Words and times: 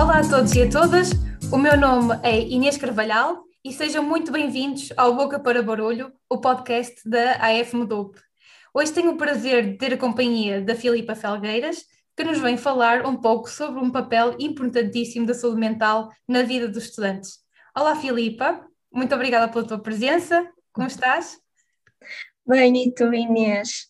Olá 0.00 0.20
a 0.20 0.28
todos 0.28 0.54
e 0.54 0.62
a 0.62 0.70
todas, 0.70 1.10
o 1.52 1.58
meu 1.58 1.78
nome 1.78 2.18
é 2.22 2.40
Inês 2.40 2.78
Carvalhal 2.78 3.44
e 3.62 3.70
sejam 3.70 4.02
muito 4.02 4.32
bem-vindos 4.32 4.88
ao 4.96 5.14
Boca 5.14 5.38
para 5.38 5.62
Barulho, 5.62 6.10
o 6.26 6.40
podcast 6.40 7.06
da 7.06 7.32
AF 7.34 7.76
Medope. 7.76 8.18
Hoje 8.72 8.94
tenho 8.94 9.10
o 9.10 9.18
prazer 9.18 9.72
de 9.72 9.76
ter 9.76 9.92
a 9.92 9.98
companhia 9.98 10.62
da 10.62 10.74
Filipa 10.74 11.14
Felgueiras, 11.14 11.84
que 12.16 12.24
nos 12.24 12.38
vem 12.38 12.56
falar 12.56 13.04
um 13.06 13.14
pouco 13.14 13.50
sobre 13.50 13.78
um 13.78 13.90
papel 13.90 14.36
importantíssimo 14.38 15.26
da 15.26 15.34
saúde 15.34 15.60
mental 15.60 16.08
na 16.26 16.42
vida 16.42 16.66
dos 16.66 16.84
estudantes. 16.84 17.38
Olá 17.76 17.94
Filipa, 17.94 18.66
muito 18.90 19.14
obrigada 19.14 19.52
pela 19.52 19.66
tua 19.66 19.82
presença, 19.82 20.50
como 20.72 20.86
estás? 20.86 21.38
Bem, 22.46 22.84
e 22.84 22.94
tu 22.94 23.12
Inês? 23.12 23.89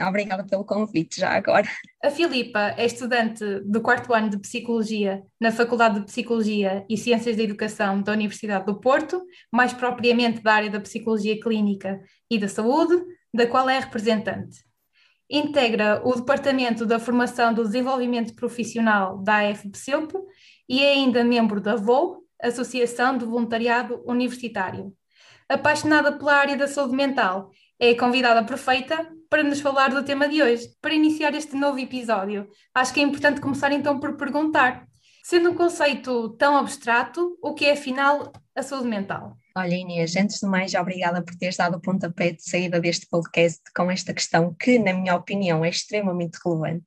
Obrigada 0.00 0.44
pelo 0.44 0.64
convite, 0.64 1.20
já 1.20 1.30
agora. 1.30 1.66
A 2.02 2.10
Filipa 2.10 2.74
é 2.76 2.86
estudante 2.86 3.44
do 3.60 3.80
quarto 3.80 4.14
ano 4.14 4.30
de 4.30 4.38
Psicologia 4.38 5.22
na 5.40 5.50
Faculdade 5.50 6.00
de 6.00 6.06
Psicologia 6.06 6.84
e 6.88 6.96
Ciências 6.96 7.36
da 7.36 7.42
Educação 7.42 8.00
da 8.00 8.12
Universidade 8.12 8.66
do 8.66 8.78
Porto, 8.78 9.22
mais 9.52 9.72
propriamente 9.72 10.40
da 10.40 10.54
área 10.54 10.70
da 10.70 10.80
Psicologia 10.80 11.38
Clínica 11.40 12.00
e 12.30 12.38
da 12.38 12.48
Saúde, 12.48 13.02
da 13.34 13.46
qual 13.46 13.68
é 13.68 13.78
representante. 13.78 14.58
Integra 15.30 16.00
o 16.04 16.14
Departamento 16.14 16.86
da 16.86 16.98
Formação 16.98 17.52
do 17.52 17.62
Desenvolvimento 17.64 18.34
Profissional 18.34 19.18
da 19.18 19.48
AFPSILP 19.50 20.12
e 20.68 20.82
é 20.82 20.92
ainda 20.92 21.24
membro 21.24 21.60
da 21.60 21.76
VOL, 21.76 22.22
Associação 22.40 23.18
de 23.18 23.24
Voluntariado 23.24 24.02
Universitário. 24.06 24.94
Apaixonada 25.48 26.12
pela 26.12 26.34
área 26.34 26.56
da 26.56 26.68
saúde 26.68 26.94
mental, 26.94 27.50
é 27.78 27.90
a 27.90 27.98
convidada 27.98 28.42
perfeita 28.44 29.08
para 29.28 29.42
nos 29.42 29.60
falar 29.60 29.90
do 29.90 30.02
tema 30.02 30.28
de 30.28 30.42
hoje, 30.42 30.68
para 30.80 30.94
iniciar 30.94 31.34
este 31.34 31.54
novo 31.54 31.78
episódio. 31.78 32.48
Acho 32.74 32.94
que 32.94 33.00
é 33.00 33.02
importante 33.02 33.40
começar 33.40 33.70
então 33.72 34.00
por 34.00 34.16
perguntar, 34.16 34.87
sendo 35.28 35.50
um 35.50 35.54
conceito 35.54 36.30
tão 36.38 36.56
abstrato, 36.56 37.36
o 37.42 37.52
que 37.52 37.66
é 37.66 37.72
afinal 37.72 38.32
a 38.56 38.62
saúde 38.62 38.88
mental? 38.88 39.36
Olha, 39.54 39.74
Inês, 39.74 40.16
antes 40.16 40.40
de 40.40 40.46
mais, 40.46 40.72
obrigada 40.72 41.22
por 41.22 41.36
teres 41.36 41.58
dado 41.58 41.76
o 41.76 41.80
pontapé 41.82 42.32
de 42.32 42.42
saída 42.42 42.80
deste 42.80 43.06
podcast 43.10 43.60
com 43.76 43.90
esta 43.90 44.14
questão 44.14 44.56
que, 44.58 44.78
na 44.78 44.94
minha 44.94 45.14
opinião, 45.14 45.62
é 45.62 45.68
extremamente 45.68 46.38
relevante. 46.42 46.86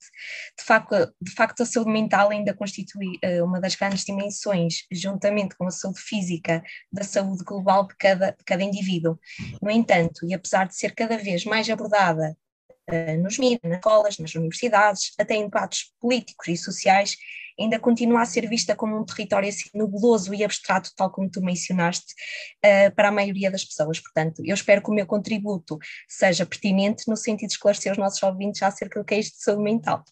De 0.58 0.66
facto, 0.66 1.14
de 1.22 1.32
facto 1.36 1.62
a 1.62 1.68
saúde 1.68 1.92
mental 1.92 2.32
ainda 2.32 2.52
constitui 2.52 3.20
uh, 3.24 3.46
uma 3.46 3.62
das 3.62 3.76
grandes 3.76 4.04
dimensões, 4.04 4.88
juntamente 4.92 5.56
com 5.56 5.68
a 5.68 5.72
saúde 5.72 6.02
física, 6.02 6.64
da 6.92 7.04
saúde 7.04 7.44
global 7.44 7.88
de 7.88 7.96
cada, 7.96 8.32
de 8.32 8.44
cada 8.44 8.64
indivíduo. 8.64 9.20
No 9.62 9.70
entanto, 9.70 10.26
e 10.26 10.34
apesar 10.34 10.68
de 10.68 10.76
ser 10.76 10.96
cada 10.96 11.16
vez 11.16 11.46
mais 11.46 11.70
abordada 11.70 12.36
uh, 12.90 13.22
nos 13.22 13.38
mídias, 13.38 13.62
nas 13.64 13.76
escolas, 13.76 14.18
nas 14.18 14.34
universidades, 14.34 15.14
até 15.20 15.36
em 15.36 15.44
debates 15.44 15.94
políticos 16.00 16.48
e 16.48 16.58
sociais, 16.58 17.16
ainda 17.60 17.80
continua 17.80 18.22
a 18.22 18.26
ser 18.26 18.48
vista 18.48 18.76
como 18.76 19.00
um 19.00 19.06
território 19.06 19.50
assim 19.50 19.70
nebuloso 19.74 20.34
e 20.34 20.44
abstrato, 20.44 20.92
tal 20.96 21.12
como 21.12 21.30
tu 21.30 21.42
mencionaste, 21.42 22.14
uh, 22.66 22.96
para 22.96 23.10
a 23.10 23.12
maioria 23.12 23.52
das 23.52 23.64
pessoas. 23.64 24.00
Portanto, 24.00 24.42
eu 24.46 24.54
espero 24.54 24.82
que 24.82 24.90
o 24.90 24.94
meu 24.94 25.06
contributo 25.06 25.78
seja 26.08 26.46
pertinente 26.46 27.04
no 27.08 27.16
sentido 27.16 27.50
de 27.50 27.54
esclarecer 27.54 27.92
os 27.92 27.98
nossos 27.98 28.22
ouvintes 28.24 28.62
acerca 28.64 29.00
do 29.00 29.06
que 29.06 29.16
é 29.16 29.20
isto 29.20 29.38
de 29.38 29.44
saúde 29.44 29.64
mental. 29.64 30.04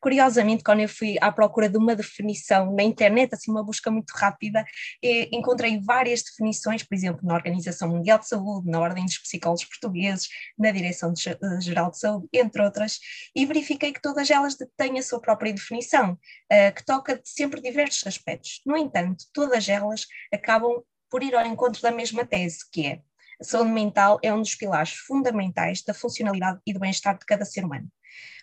Curiosamente, 0.00 0.62
quando 0.62 0.80
eu 0.80 0.88
fui 0.88 1.16
à 1.20 1.30
procura 1.30 1.68
de 1.68 1.78
uma 1.78 1.94
definição 1.94 2.74
na 2.74 2.82
internet, 2.82 3.34
assim 3.34 3.50
uma 3.50 3.64
busca 3.64 3.90
muito 3.90 4.10
rápida, 4.10 4.64
eh, 5.02 5.28
encontrei 5.32 5.80
várias 5.80 6.22
definições, 6.22 6.82
por 6.82 6.94
exemplo, 6.94 7.20
na 7.22 7.34
Organização 7.34 7.88
Mundial 7.88 8.18
de 8.18 8.28
Saúde, 8.28 8.70
na 8.70 8.80
Ordem 8.80 9.04
dos 9.04 9.18
Psicólogos 9.18 9.64
Portugueses, 9.64 10.28
na 10.58 10.70
Direção-Geral 10.70 11.90
de 11.90 11.98
Saúde, 11.98 12.28
entre 12.32 12.62
outras, 12.62 12.98
e 13.34 13.46
verifiquei 13.46 13.92
que 13.92 14.00
todas 14.00 14.30
elas 14.30 14.56
têm 14.76 14.98
a 14.98 15.02
sua 15.02 15.20
própria 15.20 15.52
definição, 15.52 16.18
eh, 16.50 16.70
que 16.72 16.84
toca 16.84 17.20
sempre 17.24 17.60
diversos 17.60 18.06
aspectos. 18.06 18.60
No 18.64 18.76
entanto, 18.76 19.24
todas 19.32 19.68
elas 19.68 20.06
acabam 20.32 20.82
por 21.10 21.22
ir 21.22 21.34
ao 21.34 21.46
encontro 21.46 21.80
da 21.82 21.90
mesma 21.90 22.24
tese, 22.24 22.58
que 22.70 22.86
é 22.86 23.00
a 23.40 23.44
saúde 23.44 23.70
mental 23.70 24.18
é 24.22 24.32
um 24.32 24.40
dos 24.40 24.54
pilares 24.54 24.92
fundamentais 24.92 25.82
da 25.82 25.94
funcionalidade 25.94 26.60
e 26.66 26.72
do 26.72 26.80
bem-estar 26.80 27.18
de 27.18 27.26
cada 27.26 27.44
ser 27.44 27.64
humano. 27.64 27.88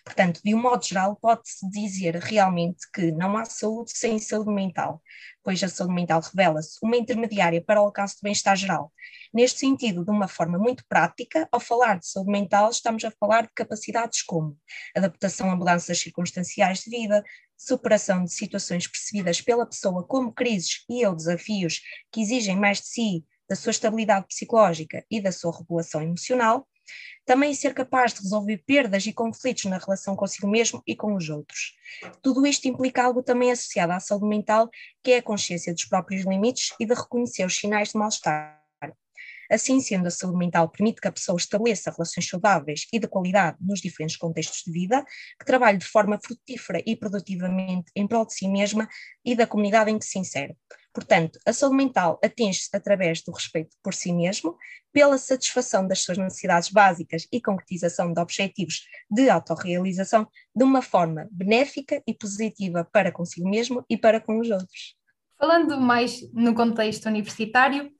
Portanto, 0.04 0.40
de 0.44 0.54
um 0.54 0.60
modo 0.60 0.84
geral, 0.84 1.16
pode-se 1.16 1.68
dizer 1.70 2.16
realmente 2.16 2.88
que 2.92 3.10
não 3.10 3.36
há 3.36 3.44
saúde 3.46 3.90
sem 3.94 4.18
saúde 4.18 4.52
mental, 4.52 5.02
pois 5.42 5.62
a 5.64 5.68
saúde 5.68 5.94
mental 5.94 6.20
revela-se 6.20 6.78
uma 6.82 6.96
intermediária 6.96 7.62
para 7.62 7.80
o 7.80 7.86
alcance 7.86 8.16
do 8.16 8.22
bem-estar 8.22 8.54
geral. 8.54 8.92
Neste 9.32 9.60
sentido, 9.60 10.04
de 10.04 10.10
uma 10.10 10.28
forma 10.28 10.58
muito 10.58 10.84
prática, 10.86 11.48
ao 11.50 11.58
falar 11.58 11.98
de 11.98 12.06
saúde 12.06 12.30
mental, 12.30 12.70
estamos 12.70 13.02
a 13.04 13.10
falar 13.10 13.42
de 13.42 13.52
capacidades 13.54 14.22
como 14.22 14.56
adaptação 14.94 15.50
a 15.50 15.56
mudanças 15.56 15.98
circunstanciais 15.98 16.80
de 16.80 16.90
vida, 16.90 17.24
superação 17.56 18.24
de 18.24 18.32
situações 18.32 18.86
percebidas 18.86 19.40
pela 19.40 19.66
pessoa 19.66 20.06
como 20.06 20.32
crises 20.32 20.84
e 20.88 21.04
ou 21.06 21.16
desafios 21.16 21.80
que 22.12 22.20
exigem 22.20 22.56
mais 22.56 22.80
de 22.80 22.88
si, 22.88 23.24
da 23.48 23.56
sua 23.56 23.70
estabilidade 23.70 24.26
psicológica 24.26 25.04
e 25.10 25.20
da 25.20 25.32
sua 25.32 25.56
regulação 25.56 26.02
emocional, 26.02 26.66
também 27.24 27.54
ser 27.54 27.72
capaz 27.72 28.12
de 28.12 28.20
resolver 28.20 28.62
perdas 28.66 29.06
e 29.06 29.12
conflitos 29.12 29.64
na 29.64 29.78
relação 29.78 30.14
consigo 30.14 30.46
mesmo 30.46 30.82
e 30.86 30.94
com 30.94 31.14
os 31.14 31.28
outros. 31.30 31.74
Tudo 32.22 32.46
isto 32.46 32.68
implica 32.68 33.02
algo 33.02 33.22
também 33.22 33.50
associado 33.50 33.92
à 33.92 34.00
saúde 34.00 34.26
mental, 34.26 34.68
que 35.02 35.12
é 35.12 35.18
a 35.18 35.22
consciência 35.22 35.72
dos 35.72 35.84
próprios 35.86 36.24
limites 36.24 36.74
e 36.78 36.84
de 36.84 36.94
reconhecer 36.94 37.44
os 37.44 37.56
sinais 37.56 37.90
de 37.90 37.98
mal-estar. 37.98 38.62
Assim 39.50 39.78
sendo, 39.80 40.06
a 40.06 40.10
saúde 40.10 40.38
mental 40.38 40.68
permite 40.68 41.00
que 41.00 41.08
a 41.08 41.12
pessoa 41.12 41.36
estabeleça 41.36 41.90
relações 41.90 42.26
saudáveis 42.26 42.86
e 42.92 42.98
de 42.98 43.06
qualidade 43.06 43.58
nos 43.60 43.80
diferentes 43.80 44.16
contextos 44.16 44.62
de 44.64 44.72
vida, 44.72 45.04
que 45.38 45.44
trabalhe 45.44 45.78
de 45.78 45.84
forma 45.84 46.18
frutífera 46.22 46.82
e 46.86 46.96
produtivamente 46.96 47.90
em 47.94 48.06
prol 48.06 48.26
de 48.26 48.34
si 48.34 48.48
mesma 48.48 48.88
e 49.24 49.36
da 49.36 49.46
comunidade 49.46 49.90
em 49.90 49.98
que 49.98 50.06
se 50.06 50.18
insere. 50.18 50.56
Portanto, 50.94 51.40
a 51.44 51.52
saúde 51.52 51.76
mental 51.76 52.20
atinge-se 52.22 52.70
através 52.72 53.20
do 53.20 53.32
respeito 53.32 53.76
por 53.82 53.92
si 53.92 54.12
mesmo, 54.12 54.56
pela 54.92 55.18
satisfação 55.18 55.88
das 55.88 56.02
suas 56.02 56.16
necessidades 56.16 56.70
básicas 56.70 57.26
e 57.32 57.42
concretização 57.42 58.12
de 58.12 58.20
objetivos 58.20 58.86
de 59.10 59.28
autorrealização 59.28 60.28
de 60.54 60.62
uma 60.62 60.80
forma 60.80 61.26
benéfica 61.32 62.00
e 62.06 62.14
positiva 62.14 62.88
para 62.92 63.10
consigo 63.10 63.50
mesmo 63.50 63.84
e 63.90 63.98
para 63.98 64.20
com 64.20 64.38
os 64.38 64.48
outros. 64.48 64.94
Falando 65.36 65.80
mais 65.80 66.30
no 66.32 66.54
contexto 66.54 67.06
universitário, 67.06 67.90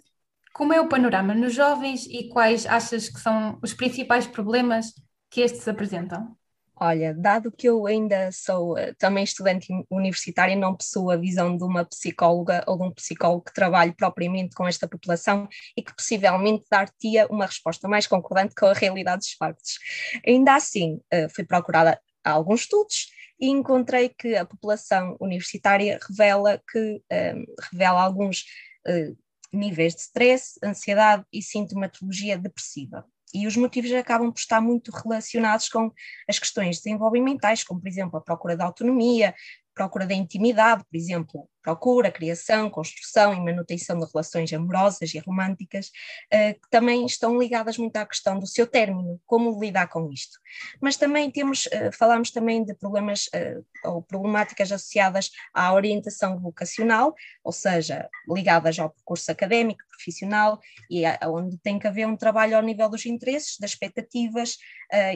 como 0.52 0.72
é 0.72 0.80
o 0.80 0.88
panorama 0.88 1.34
nos 1.34 1.52
jovens 1.52 2.06
e 2.06 2.28
quais 2.28 2.64
achas 2.64 3.08
que 3.08 3.18
são 3.18 3.58
os 3.60 3.74
principais 3.74 4.24
problemas 4.24 4.94
que 5.28 5.40
estes 5.40 5.66
apresentam? 5.66 6.36
Olha, 6.76 7.14
dado 7.14 7.52
que 7.52 7.68
eu 7.68 7.86
ainda 7.86 8.32
sou 8.32 8.72
uh, 8.72 8.94
também 8.98 9.22
estudante 9.22 9.68
universitária, 9.88 10.56
não 10.56 10.74
possuo 10.74 11.10
a 11.10 11.16
visão 11.16 11.56
de 11.56 11.62
uma 11.62 11.84
psicóloga 11.84 12.64
ou 12.66 12.76
de 12.76 12.82
um 12.82 12.90
psicólogo 12.90 13.44
que 13.44 13.54
trabalhe 13.54 13.92
propriamente 13.94 14.56
com 14.56 14.66
esta 14.66 14.88
população 14.88 15.48
e 15.76 15.82
que 15.82 15.94
possivelmente 15.94 16.64
dar-te 16.68 17.24
uma 17.30 17.46
resposta 17.46 17.86
mais 17.86 18.08
concordante 18.08 18.56
com 18.56 18.66
a 18.66 18.72
realidade 18.72 19.18
dos 19.18 19.32
factos. 19.34 19.78
Ainda 20.26 20.56
assim, 20.56 20.94
uh, 21.14 21.28
fui 21.32 21.44
procurada 21.44 22.00
a 22.24 22.32
alguns 22.32 22.62
estudos 22.62 23.06
e 23.38 23.48
encontrei 23.48 24.08
que 24.08 24.34
a 24.34 24.44
população 24.44 25.16
universitária 25.20 26.00
revela 26.08 26.60
que 26.70 27.00
um, 27.12 27.44
revela 27.70 28.02
alguns 28.02 28.44
uh, 28.88 29.16
níveis 29.52 29.94
de 29.94 30.00
stress, 30.00 30.58
ansiedade 30.62 31.24
e 31.32 31.40
sintomatologia 31.40 32.36
depressiva 32.36 33.06
e 33.34 33.46
os 33.46 33.56
motivos 33.56 33.92
acabam 33.92 34.30
por 34.30 34.38
estar 34.38 34.60
muito 34.60 34.92
relacionados 34.92 35.68
com 35.68 35.92
as 36.28 36.38
questões 36.38 36.76
desenvolvimentais, 36.76 37.64
como 37.64 37.80
por 37.80 37.88
exemplo 37.88 38.16
a 38.16 38.22
procura 38.22 38.56
da 38.56 38.64
autonomia, 38.64 39.34
procura 39.74 40.06
da 40.06 40.14
intimidade, 40.14 40.84
por 40.84 40.96
exemplo, 40.96 41.48
procura, 41.64 42.12
criação, 42.12 42.68
construção 42.68 43.32
e 43.32 43.40
manutenção 43.40 43.98
de 43.98 44.06
relações 44.12 44.52
amorosas 44.52 45.14
e 45.14 45.18
românticas, 45.18 45.86
uh, 45.86 46.60
que 46.60 46.70
também 46.70 47.06
estão 47.06 47.38
ligadas 47.38 47.78
muito 47.78 47.96
à 47.96 48.04
questão 48.04 48.38
do 48.38 48.46
seu 48.46 48.66
término, 48.66 49.18
como 49.26 49.58
lidar 49.58 49.88
com 49.88 50.12
isto. 50.12 50.38
Mas 50.80 50.96
também 50.96 51.30
temos, 51.30 51.64
uh, 51.66 51.90
falamos 51.98 52.30
também 52.30 52.62
de 52.62 52.74
problemas 52.74 53.26
uh, 53.28 53.64
ou 53.90 54.02
problemáticas 54.02 54.70
associadas 54.70 55.30
à 55.54 55.72
orientação 55.72 56.38
vocacional, 56.38 57.14
ou 57.42 57.52
seja, 57.52 58.08
ligadas 58.28 58.78
ao 58.78 58.90
percurso 58.90 59.32
académico, 59.32 59.82
profissional, 59.88 60.60
e 60.90 61.06
a, 61.06 61.18
onde 61.24 61.56
tem 61.58 61.78
que 61.78 61.86
haver 61.86 62.06
um 62.06 62.16
trabalho 62.16 62.56
ao 62.56 62.62
nível 62.62 62.90
dos 62.90 63.06
interesses, 63.06 63.56
das 63.58 63.70
expectativas 63.70 64.58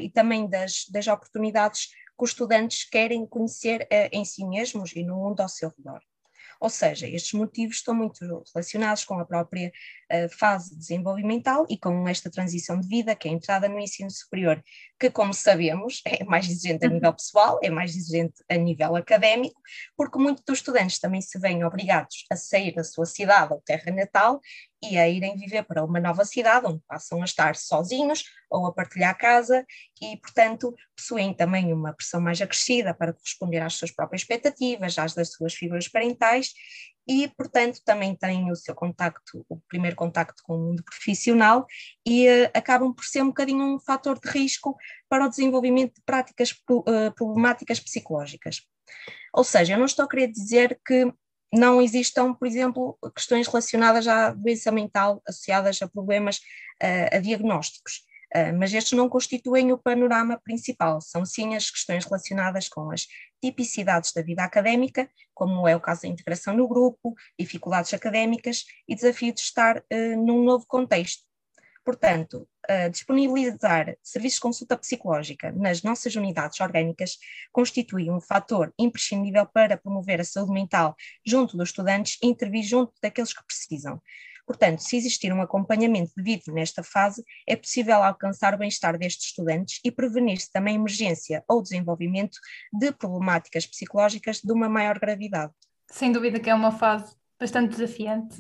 e 0.00 0.11
também 0.11 0.49
das, 0.49 0.87
das 0.91 1.06
oportunidades 1.06 1.88
que 2.19 2.25
os 2.25 2.31
estudantes 2.31 2.85
querem 2.85 3.26
conhecer 3.26 3.82
uh, 3.82 4.09
em 4.12 4.25
si 4.25 4.44
mesmos 4.44 4.94
e 4.97 5.05
no 5.05 5.17
mundo 5.17 5.41
ao 5.41 5.49
seu 5.49 5.73
redor. 5.76 6.00
Ou 6.61 6.69
seja, 6.69 7.06
estes 7.06 7.35
motivos 7.35 7.76
estão 7.76 7.94
muito 7.94 8.19
relacionados 8.53 9.05
com 9.05 9.19
a 9.20 9.25
própria 9.25 9.70
uh, 10.12 10.37
fase 10.37 10.76
desenvolvimental 10.76 11.65
e 11.70 11.79
com 11.79 12.09
esta 12.09 12.29
transição 12.29 12.81
de 12.81 12.88
vida, 12.88 13.15
que 13.15 13.29
é 13.29 13.31
a 13.31 13.35
entrada 13.35 13.69
no 13.69 13.79
ensino 13.79 14.11
superior, 14.11 14.62
que, 14.99 15.09
como 15.09 15.32
sabemos, 15.32 16.03
é 16.05 16.25
mais 16.25 16.49
exigente 16.49 16.85
a 16.85 16.88
nível 16.88 17.12
pessoal, 17.12 17.61
é 17.62 17.70
mais 17.70 17.94
exigente 17.94 18.43
a 18.49 18.56
nível 18.56 18.97
académico, 18.97 19.61
porque 19.97 20.19
muitos 20.19 20.43
dos 20.44 20.59
estudantes 20.59 20.99
também 20.99 21.21
se 21.21 21.38
veem 21.38 21.64
obrigados 21.64 22.25
a 22.31 22.35
sair 22.35 22.75
da 22.75 22.82
sua 22.82 23.06
cidade 23.06 23.53
ou 23.53 23.61
terra 23.61 23.93
natal 23.93 24.41
e 24.83 24.97
a 24.97 25.09
irem 25.09 25.37
viver 25.37 25.65
para 25.65 25.85
uma 25.85 26.01
nova 26.01 26.25
cidade, 26.25 26.67
onde 26.67 26.83
passam 26.87 27.21
a 27.23 27.25
estar 27.25 27.57
sozinhos 27.57 28.25
ou 28.51 28.67
a 28.67 28.73
partilhar 28.73 29.17
casa 29.17 29.65
e, 30.01 30.17
portanto, 30.19 30.75
possuem 30.97 31.35
também 31.35 31.73
uma 31.73 31.93
pressão 31.93 32.21
mais 32.21 32.41
acrescida 32.41 32.95
para 32.95 33.13
corresponder 33.13 33.61
às 33.61 33.75
suas 33.75 33.91
próprias 33.91 34.23
expectativas, 34.23 34.99
às 34.99 35.15
das 35.15 35.33
suas 35.33 35.55
figuras 35.55 35.89
parentais 35.89 36.53
e, 37.09 37.27
portanto, 37.29 37.81
também 37.85 38.15
têm 38.15 38.53
o 38.53 38.57
seu 38.57 38.75
contacto, 38.75 39.45
o 39.49 39.59
primeiro 39.69 39.97
contacto 39.97 40.43
com 40.45 40.55
o 40.55 40.59
mundo 40.59 40.85
profissional 40.85 41.67
e 42.07 42.29
uh, 42.29 42.51
acabam 42.53 42.93
por 42.93 43.05
ser 43.05 43.23
um 43.23 43.29
bocadinho 43.29 43.65
um 43.65 43.81
fator 43.81 44.21
de 44.21 44.29
risco 44.29 44.77
para 45.09 45.25
o 45.25 45.29
desenvolvimento 45.29 45.95
de 45.95 46.03
práticas 46.05 46.53
uh, 46.71 47.13
problemáticas 47.17 47.81
psicológicas. 47.81 48.61
Ou 49.33 49.43
seja, 49.43 49.73
eu 49.75 49.79
não 49.79 49.87
estou 49.87 50.05
a 50.05 50.09
querer 50.09 50.29
dizer 50.29 50.79
que 50.87 51.11
não 51.53 51.81
existam, 51.81 52.35
por 52.35 52.47
exemplo, 52.47 52.99
questões 53.15 53.47
relacionadas 53.47 54.06
à 54.06 54.33
doença 54.33 54.71
mental 54.71 55.23
associadas 55.27 55.81
a 55.81 55.89
problemas, 55.89 56.39
uh, 56.83 57.17
a 57.17 57.19
diagnósticos. 57.19 58.06
Uh, 58.35 58.53
mas 58.59 58.75
estes 58.75 58.93
não 58.93 59.09
constituem 59.09 59.73
o 59.73 59.79
panorama 59.79 60.39
principal, 60.45 61.00
são 61.00 61.25
sim 61.25 61.56
as 61.56 61.71
questões 61.71 62.05
relacionadas 62.05 62.69
com 62.69 62.91
as 62.91 63.06
tipicidades 63.43 64.12
da 64.12 64.21
vida 64.21 64.45
académica, 64.45 65.09
como 65.33 65.67
é 65.67 65.75
o 65.75 65.81
caso 65.81 66.03
da 66.03 66.09
integração 66.09 66.55
no 66.55 66.69
grupo, 66.69 67.15
dificuldades 67.39 67.95
académicas 67.95 68.67
e 68.87 68.95
desafios 68.95 69.35
de 69.37 69.41
estar 69.41 69.79
uh, 69.79 70.17
num 70.27 70.45
novo 70.45 70.67
contexto. 70.67 71.23
Portanto, 71.83 72.47
disponibilizar 72.91 73.97
serviços 74.03 74.37
de 74.37 74.43
consulta 74.43 74.76
psicológica 74.76 75.50
nas 75.53 75.82
nossas 75.82 76.15
unidades 76.17 76.61
orgânicas 76.61 77.19
constitui 77.50 78.11
um 78.11 78.20
fator 78.20 78.75
imprescindível 78.79 79.47
para 79.47 79.76
promover 79.76 80.20
a 80.20 80.25
saúde 80.25 80.53
mental 80.53 80.94
junto 81.26 81.56
dos 81.56 81.70
estudantes 81.70 82.19
e 82.23 82.26
intervir 82.26 82.62
junto 82.62 82.93
daqueles 83.03 83.32
que 83.32 83.44
precisam. 83.44 84.00
Portanto, 84.47 84.79
se 84.79 84.97
existir 84.97 85.31
um 85.31 85.43
acompanhamento 85.43 86.11
devido 86.17 86.53
nesta 86.55 86.82
fase, 86.82 87.23
é 87.47 87.55
possível 87.55 88.03
alcançar 88.03 88.55
o 88.55 88.59
bem-estar 88.59 88.99
destes 88.99 89.26
estudantes 89.26 89.79
e 89.85 89.91
prevenir-se 89.91 90.50
também 90.50 90.76
emergência 90.76 91.44
ou 91.47 91.62
desenvolvimento 91.62 92.38
de 92.73 92.91
problemáticas 92.91 93.67
psicológicas 93.67 94.41
de 94.41 94.50
uma 94.50 94.67
maior 94.67 94.99
gravidade. 94.99 95.53
Sem 95.91 96.12
dúvida 96.12 96.41
que 96.41 96.49
é 96.49 96.55
uma 96.55 96.73
fase 96.73 97.14
bastante 97.38 97.76
desafiante. 97.76 98.37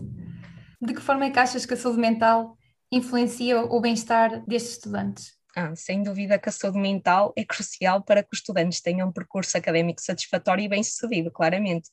De 0.80 0.94
que 0.94 1.00
forma 1.00 1.26
é 1.26 1.30
que 1.30 1.38
achas 1.38 1.66
que 1.66 1.74
a 1.74 1.76
saúde 1.76 2.00
mental 2.00 2.56
influencia 2.90 3.60
o 3.62 3.80
bem-estar 3.80 4.44
destes 4.46 4.72
estudantes? 4.72 5.38
Ah, 5.56 5.74
sem 5.74 6.02
dúvida 6.02 6.38
que 6.38 6.48
a 6.48 6.52
saúde 6.52 6.78
mental 6.78 7.32
é 7.34 7.44
crucial 7.44 8.02
para 8.02 8.22
que 8.22 8.28
os 8.32 8.38
estudantes 8.38 8.80
tenham 8.80 9.08
um 9.08 9.12
percurso 9.12 9.56
académico 9.56 10.00
satisfatório 10.00 10.62
e 10.62 10.68
bem-sucedido, 10.68 11.32
claramente. 11.32 11.90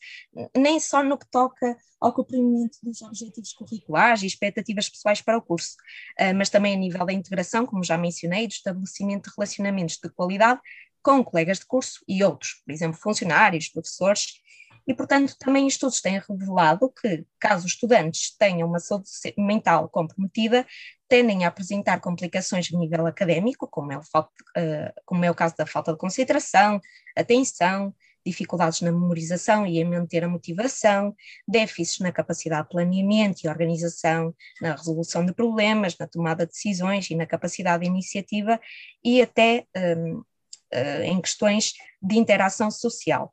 Nem 0.56 0.80
só 0.80 1.02
no 1.02 1.18
que 1.18 1.26
toca 1.32 1.76
ao 2.00 2.14
cumprimento 2.14 2.78
dos 2.84 3.02
objetivos 3.02 3.54
curriculares 3.54 4.22
e 4.22 4.28
expectativas 4.28 4.88
pessoais 4.88 5.22
para 5.22 5.38
o 5.38 5.42
curso, 5.42 5.76
ah, 6.20 6.34
mas 6.34 6.50
também 6.50 6.76
a 6.76 6.78
nível 6.78 7.06
da 7.06 7.14
integração, 7.14 7.66
como 7.66 7.84
já 7.84 7.98
mencionei, 7.98 8.48
do 8.48 8.52
estabelecimento 8.52 9.30
de 9.30 9.36
relacionamentos 9.36 9.98
de 9.98 10.10
qualidade 10.10 10.62
com 11.02 11.24
colegas 11.24 11.60
de 11.60 11.66
curso 11.66 12.04
e 12.08 12.24
outros, 12.24 12.62
por 12.66 12.72
exemplo, 12.72 13.00
funcionários, 13.00 13.70
professores 13.70 14.42
e, 14.88 14.94
portanto, 14.94 15.36
também 15.40 15.68
estudos 15.68 16.02
têm 16.02 16.20
revelado 16.20 16.90
que, 16.90 17.26
caso 17.40 17.66
os 17.66 17.74
estudantes 17.74 18.36
tenham 18.38 18.68
uma 18.68 18.80
saúde 18.80 19.10
mental 19.38 19.90
comprometida, 19.90 20.66
tendem 21.08 21.46
a 21.46 21.48
apresentar 21.48 22.00
complicações 22.00 22.72
a 22.74 22.78
nível 22.78 23.06
académico, 23.08 23.68
como 23.68 23.92
é, 23.92 23.98
o, 23.98 24.02
uh, 24.02 24.94
como 25.06 25.26
é 25.26 25.32
o 25.32 25.36
caso 25.36 25.56
da 25.58 25.66
falta 25.66 25.92
de 25.92 25.98
concentração, 25.98 26.80
atenção, 27.16 27.94
dificuldades 28.26 28.82
na 28.82 28.92
memorização 28.92 29.68
e 29.68 29.80
em 29.80 29.86
manter 29.86 30.24
a 30.24 30.30
motivação, 30.30 31.16
déficits 31.48 32.00
na 32.00 32.12
capacidade 32.12 32.64
de 32.64 32.70
planeamento 32.70 33.42
e 33.44 33.48
organização, 33.48 34.34
na 34.60 34.76
resolução 34.76 35.26
de 35.26 35.34
problemas, 35.34 35.96
na 35.98 36.08
tomada 36.08 36.46
de 36.46 36.52
decisões 36.52 37.10
e 37.10 37.16
na 37.16 37.28
capacidade 37.28 37.84
de 37.84 37.90
iniciativa 37.90 38.60
e 39.04 39.22
até 39.22 39.66
um, 39.76 40.20
uh, 40.20 40.26
eh, 40.72 41.06
em 41.06 41.22
questões 41.22 41.74
de 42.02 42.18
interação 42.18 42.72
social. 42.72 43.32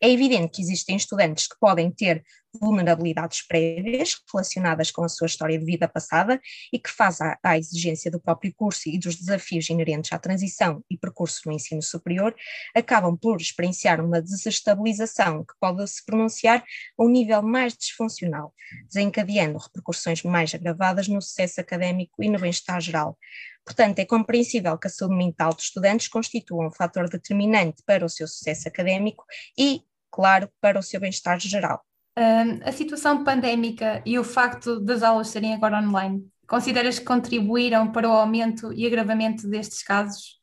É 0.00 0.08
evidente 0.08 0.52
que 0.52 0.62
existem 0.62 0.96
estudantes 0.96 1.48
que 1.48 1.58
podem 1.58 1.90
ter 1.90 2.24
vulnerabilidades 2.60 3.46
prévias 3.46 4.16
relacionadas 4.32 4.90
com 4.90 5.04
a 5.04 5.08
sua 5.08 5.26
história 5.26 5.58
de 5.58 5.64
vida 5.64 5.86
passada 5.88 6.40
e 6.72 6.78
que, 6.78 6.90
faz 6.90 7.20
à, 7.20 7.38
à 7.42 7.58
exigência 7.58 8.10
do 8.10 8.20
próprio 8.20 8.52
curso 8.54 8.88
e 8.88 8.98
dos 8.98 9.16
desafios 9.16 9.68
inerentes 9.68 10.12
à 10.12 10.18
transição 10.18 10.82
e 10.90 10.96
percurso 10.96 11.42
no 11.46 11.52
ensino 11.52 11.82
superior, 11.82 12.34
acabam 12.74 13.16
por 13.16 13.40
experienciar 13.40 14.00
uma 14.00 14.22
desestabilização 14.22 15.44
que 15.44 15.54
pode 15.60 15.86
se 15.88 16.04
pronunciar 16.04 16.64
a 16.98 17.04
um 17.04 17.08
nível 17.08 17.42
mais 17.42 17.76
disfuncional, 17.76 18.54
desencadeando 18.86 19.58
repercussões 19.58 20.22
mais 20.22 20.54
agravadas 20.54 21.08
no 21.08 21.20
sucesso 21.20 21.60
académico 21.60 22.22
e 22.22 22.30
no 22.30 22.38
bem-estar 22.38 22.80
geral. 22.80 23.18
Portanto, 23.64 23.98
é 23.98 24.06
compreensível 24.06 24.78
que 24.78 24.86
a 24.86 24.90
saúde 24.90 25.16
mental 25.16 25.52
dos 25.52 25.64
estudantes 25.64 26.08
constitua 26.08 26.66
um 26.66 26.70
fator 26.70 27.06
determinante 27.06 27.82
para 27.84 28.02
o 28.02 28.08
seu 28.08 28.26
sucesso 28.26 28.66
académico 28.66 29.26
e, 29.58 29.82
claro, 30.10 30.48
para 30.60 30.78
o 30.78 30.82
seu 30.82 31.00
bem-estar 31.00 31.38
geral. 31.38 31.84
Um, 32.18 32.60
a 32.68 32.72
situação 32.72 33.22
pandémica 33.22 34.02
e 34.04 34.18
o 34.18 34.24
facto 34.24 34.80
das 34.80 35.02
aulas 35.02 35.28
serem 35.28 35.54
agora 35.54 35.78
online, 35.78 36.28
consideras 36.48 36.98
que 36.98 37.04
contribuíram 37.04 37.92
para 37.92 38.08
o 38.08 38.12
aumento 38.12 38.72
e 38.72 38.86
agravamento 38.86 39.48
destes 39.48 39.82
casos? 39.82 40.38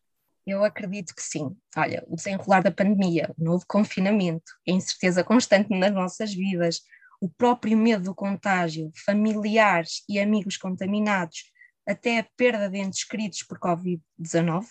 Eu 0.46 0.64
acredito 0.64 1.14
que 1.16 1.24
sim. 1.24 1.56
Olha, 1.76 2.06
o 2.08 2.16
desenrolar 2.16 2.62
da 2.62 2.72
pandemia, 2.72 3.34
o 3.38 3.44
novo 3.44 3.66
confinamento, 3.68 4.52
a 4.68 4.72
incerteza 4.72 5.24
constante 5.24 5.70
nas 5.78 5.92
nossas 5.92 6.34
vidas, 6.34 6.82
o 7.20 7.28
próprio 7.28 7.78
medo 7.78 8.04
do 8.04 8.16
contágio, 8.16 8.92
familiares 9.06 10.04
e 10.08 10.20
amigos 10.20 10.58
contaminados, 10.58 11.52
até 11.88 12.20
a 12.20 12.28
perda 12.38 12.70
de 12.70 12.78
entes 12.78 13.04
queridos 13.04 13.44
por 13.44 13.60
Covid-19, 13.60 14.66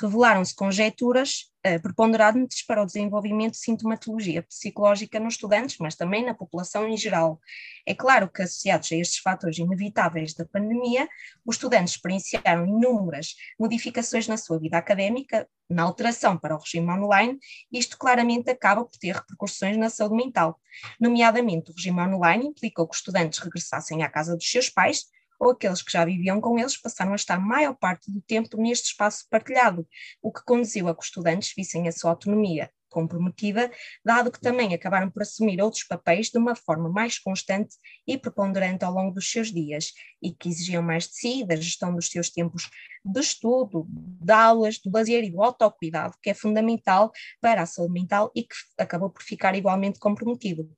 revelaram-se 0.00 0.54
conjecturas 0.54 1.52
uh, 1.66 1.80
preponderantes 1.80 2.64
para 2.66 2.82
o 2.82 2.86
desenvolvimento 2.86 3.52
de 3.52 3.58
sintomatologia 3.58 4.42
psicológica 4.42 5.20
nos 5.20 5.34
estudantes, 5.34 5.76
mas 5.78 5.94
também 5.94 6.24
na 6.24 6.34
população 6.34 6.88
em 6.88 6.96
geral. 6.96 7.40
É 7.86 7.94
claro 7.94 8.28
que, 8.28 8.42
associados 8.42 8.90
a 8.92 8.96
estes 8.96 9.18
fatores 9.18 9.58
inevitáveis 9.58 10.34
da 10.34 10.44
pandemia, 10.44 11.08
os 11.44 11.56
estudantes 11.56 11.94
experienciaram 11.94 12.66
inúmeras 12.66 13.34
modificações 13.58 14.26
na 14.26 14.36
sua 14.36 14.58
vida 14.58 14.76
académica, 14.76 15.48
na 15.68 15.82
alteração 15.82 16.36
para 16.36 16.54
o 16.54 16.58
regime 16.58 16.90
online, 16.90 17.38
e 17.72 17.78
isto 17.78 17.96
claramente 17.96 18.50
acaba 18.50 18.84
por 18.84 18.98
ter 18.98 19.14
repercussões 19.14 19.76
na 19.76 19.88
saúde 19.88 20.16
mental. 20.16 20.60
Nomeadamente, 21.00 21.70
o 21.70 21.74
regime 21.74 22.00
online 22.00 22.46
implicou 22.46 22.86
que 22.86 22.94
os 22.94 22.98
estudantes 22.98 23.38
regressassem 23.38 24.02
à 24.02 24.08
casa 24.10 24.36
dos 24.36 24.50
seus 24.50 24.68
pais, 24.68 25.06
ou 25.44 25.50
aqueles 25.50 25.82
que 25.82 25.92
já 25.92 26.04
viviam 26.06 26.40
com 26.40 26.58
eles 26.58 26.80
passaram 26.80 27.12
a 27.12 27.16
estar 27.16 27.38
maior 27.38 27.74
parte 27.74 28.10
do 28.10 28.20
tempo 28.22 28.56
neste 28.56 28.86
espaço 28.86 29.26
partilhado, 29.28 29.86
o 30.22 30.32
que 30.32 30.42
conduziu 30.42 30.88
a 30.88 30.94
que 30.94 31.00
os 31.00 31.06
estudantes 31.06 31.52
vissem 31.54 31.86
a 31.86 31.92
sua 31.92 32.10
autonomia 32.10 32.70
comprometida, 32.88 33.70
dado 34.04 34.30
que 34.30 34.40
também 34.40 34.72
acabaram 34.72 35.10
por 35.10 35.22
assumir 35.22 35.60
outros 35.60 35.82
papéis 35.82 36.28
de 36.28 36.38
uma 36.38 36.54
forma 36.54 36.88
mais 36.88 37.18
constante 37.18 37.74
e 38.06 38.16
preponderante 38.16 38.84
ao 38.84 38.92
longo 38.92 39.12
dos 39.12 39.28
seus 39.28 39.52
dias 39.52 39.92
e 40.22 40.32
que 40.32 40.48
exigiam 40.48 40.82
mais 40.82 41.08
de 41.08 41.16
si, 41.16 41.44
da 41.44 41.56
gestão 41.56 41.92
dos 41.92 42.08
seus 42.08 42.30
tempos 42.30 42.70
de 43.04 43.20
estudo, 43.20 43.84
de 43.88 44.32
aulas, 44.32 44.78
do 44.78 44.90
lazer 44.90 45.24
e 45.24 45.30
do 45.30 45.42
autocuidado, 45.42 46.14
que 46.22 46.30
é 46.30 46.34
fundamental 46.34 47.10
para 47.40 47.62
a 47.62 47.66
saúde 47.66 47.92
mental 47.92 48.30
e 48.34 48.44
que 48.44 48.54
acabou 48.78 49.10
por 49.10 49.22
ficar 49.22 49.56
igualmente 49.56 49.98
comprometido. 49.98 50.70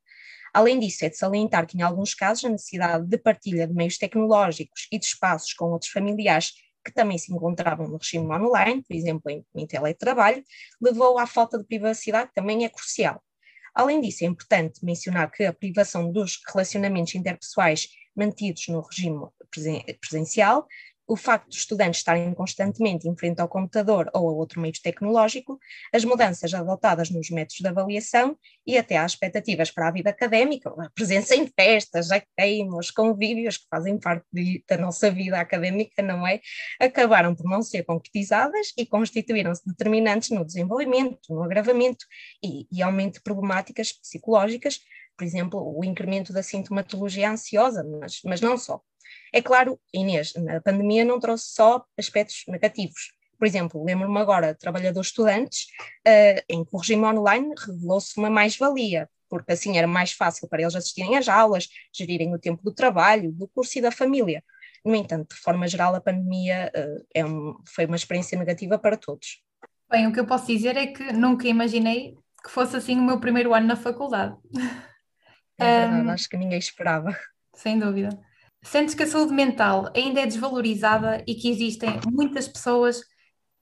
Além 0.56 0.80
disso, 0.80 1.04
é 1.04 1.10
de 1.10 1.18
salientar 1.18 1.66
que, 1.66 1.76
em 1.76 1.82
alguns 1.82 2.14
casos, 2.14 2.42
a 2.46 2.48
necessidade 2.48 3.06
de 3.06 3.18
partilha 3.18 3.66
de 3.66 3.74
meios 3.74 3.98
tecnológicos 3.98 4.88
e 4.90 4.98
de 4.98 5.04
espaços 5.04 5.52
com 5.52 5.66
outros 5.66 5.90
familiares 5.90 6.54
que 6.82 6.90
também 6.90 7.18
se 7.18 7.30
encontravam 7.30 7.86
no 7.86 7.98
regime 7.98 8.24
online, 8.24 8.82
por 8.82 8.96
exemplo, 8.96 9.30
em, 9.30 9.44
em 9.54 9.66
teletrabalho, 9.66 10.42
levou 10.80 11.18
à 11.18 11.26
falta 11.26 11.58
de 11.58 11.64
privacidade, 11.64 12.28
que 12.28 12.34
também 12.36 12.64
é 12.64 12.70
crucial. 12.70 13.22
Além 13.74 14.00
disso, 14.00 14.24
é 14.24 14.28
importante 14.28 14.82
mencionar 14.82 15.30
que 15.30 15.44
a 15.44 15.52
privação 15.52 16.10
dos 16.10 16.40
relacionamentos 16.50 17.14
interpessoais 17.14 17.88
mantidos 18.16 18.66
no 18.68 18.80
regime 18.80 19.26
presencial 20.00 20.66
o 21.06 21.16
facto 21.16 21.48
de 21.48 21.56
estudantes 21.56 22.00
estarem 22.00 22.34
constantemente 22.34 23.08
em 23.08 23.16
frente 23.16 23.40
ao 23.40 23.48
computador 23.48 24.10
ou 24.12 24.28
a 24.28 24.32
outro 24.32 24.60
meio 24.60 24.74
tecnológico, 24.82 25.58
as 25.92 26.04
mudanças 26.04 26.52
adotadas 26.52 27.10
nos 27.10 27.30
métodos 27.30 27.58
de 27.58 27.68
avaliação 27.68 28.36
e 28.66 28.76
até 28.76 28.96
às 28.96 29.12
expectativas 29.12 29.70
para 29.70 29.88
a 29.88 29.92
vida 29.92 30.10
académica, 30.10 30.68
a 30.70 30.90
presença 30.90 31.36
em 31.36 31.46
festas, 31.46 32.08
queimos, 32.36 32.90
convívios 32.90 33.56
que 33.58 33.66
fazem 33.70 33.98
parte 33.98 34.26
de, 34.32 34.64
da 34.68 34.76
nossa 34.76 35.10
vida 35.10 35.38
académica, 35.38 36.02
não 36.02 36.26
é? 36.26 36.40
Acabaram 36.80 37.34
por 37.34 37.48
não 37.48 37.62
ser 37.62 37.84
concretizadas 37.84 38.72
e 38.76 38.84
constituíram-se 38.84 39.62
determinantes 39.66 40.30
no 40.30 40.44
desenvolvimento, 40.44 41.18
no 41.30 41.42
agravamento 41.42 42.04
e, 42.42 42.66
e 42.70 42.82
aumento 42.82 43.14
de 43.14 43.22
problemáticas 43.22 43.92
psicológicas, 43.92 44.80
por 45.16 45.24
exemplo, 45.24 45.78
o 45.78 45.84
incremento 45.84 46.32
da 46.32 46.42
sintomatologia 46.42 47.30
ansiosa, 47.30 47.82
mas, 47.84 48.20
mas 48.24 48.40
não 48.40 48.58
só. 48.58 48.82
É 49.32 49.42
claro, 49.42 49.78
Inês, 49.92 50.32
a 50.48 50.60
pandemia 50.60 51.04
não 51.04 51.20
trouxe 51.20 51.46
só 51.48 51.84
aspectos 51.98 52.44
negativos. 52.48 53.12
Por 53.38 53.46
exemplo, 53.46 53.84
lembro-me 53.84 54.18
agora, 54.18 54.54
trabalhadores 54.54 55.08
estudantes, 55.10 55.66
uh, 56.06 56.42
em 56.48 56.64
que 56.64 56.70
o 56.72 56.78
regime 56.78 57.04
online 57.04 57.54
revelou-se 57.58 58.16
uma 58.18 58.30
mais-valia, 58.30 59.08
porque 59.28 59.52
assim 59.52 59.76
era 59.76 59.86
mais 59.86 60.12
fácil 60.12 60.48
para 60.48 60.62
eles 60.62 60.74
assistirem 60.74 61.16
às 61.16 61.28
aulas, 61.28 61.68
gerirem 61.94 62.34
o 62.34 62.38
tempo 62.38 62.62
do 62.62 62.72
trabalho, 62.72 63.32
do 63.32 63.46
curso 63.48 63.78
e 63.78 63.82
da 63.82 63.90
família. 63.90 64.42
No 64.84 64.94
entanto, 64.94 65.34
de 65.34 65.40
forma 65.40 65.66
geral, 65.68 65.94
a 65.94 66.00
pandemia 66.00 66.72
uh, 66.74 67.06
é 67.14 67.24
um, 67.24 67.56
foi 67.66 67.86
uma 67.86 67.96
experiência 67.96 68.38
negativa 68.38 68.78
para 68.78 68.96
todos. 68.96 69.42
Bem, 69.90 70.06
o 70.06 70.12
que 70.12 70.20
eu 70.20 70.26
posso 70.26 70.46
dizer 70.46 70.76
é 70.76 70.86
que 70.86 71.12
nunca 71.12 71.46
imaginei 71.46 72.16
que 72.42 72.50
fosse 72.50 72.76
assim 72.76 72.98
o 72.98 73.02
meu 73.02 73.20
primeiro 73.20 73.52
ano 73.52 73.66
na 73.66 73.76
faculdade. 73.76 74.36
É 75.58 75.80
verdade, 75.80 76.06
um, 76.06 76.10
acho 76.10 76.28
que 76.28 76.36
ninguém 76.36 76.58
esperava. 76.58 77.16
Sem 77.54 77.78
dúvida. 77.78 78.10
Sentes 78.62 78.94
que 78.94 79.02
a 79.02 79.06
saúde 79.06 79.32
mental 79.32 79.90
ainda 79.94 80.20
é 80.20 80.26
desvalorizada 80.26 81.22
e 81.26 81.34
que 81.34 81.48
existem 81.48 82.00
muitas 82.12 82.48
pessoas 82.48 83.02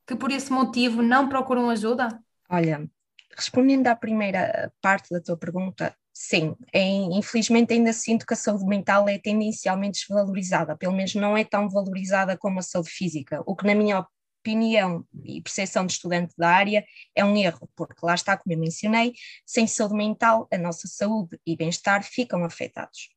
que 0.07 0.17
por 0.17 0.31
esse 0.31 0.53
motivo 0.53 1.03
não 1.03 1.29
procuram 1.29 1.71
ajuda? 1.71 2.09
Olha, 2.49 2.89
respondendo 3.37 3.87
à 3.87 3.97
primeira 3.97 4.73
parte 4.81 5.11
da 5.11 5.21
tua 5.21 5.37
pergunta, 5.37 5.95
sim, 6.13 6.55
é, 6.73 6.81
infelizmente 6.81 7.73
ainda 7.73 7.93
sinto 7.93 8.27
que 8.27 8.35
a 8.35 8.37
saúde 8.37 8.67
mental 8.67 9.09
é 9.09 9.19
tendencialmente 9.19 10.01
desvalorizada, 10.01 10.77
pelo 10.77 10.95
menos 10.95 11.15
não 11.15 11.37
é 11.37 11.45
tão 11.45 11.69
valorizada 11.69 12.37
como 12.37 12.59
a 12.59 12.63
saúde 12.63 12.91
física, 12.91 13.43
o 13.47 13.57
que 13.57 13.67
na 13.67 13.75
minha 13.75 14.07
opinião 14.41 15.07
e 15.25 15.41
percepção 15.41 15.87
de 15.87 15.95
estudante 15.95 16.35
da 16.37 16.51
área 16.51 16.85
é 17.15 17.25
um 17.25 17.35
erro, 17.37 17.69
porque 17.75 17.95
lá 18.03 18.15
está, 18.15 18.37
como 18.37 18.55
eu 18.55 18.59
mencionei, 18.59 19.15
sem 19.47 19.67
saúde 19.67 19.95
mental 19.95 20.47
a 20.53 20.59
nossa 20.59 20.87
saúde 20.87 21.41
e 21.47 21.57
bem-estar 21.57 22.03
ficam 22.05 22.45
afetados. 22.45 23.14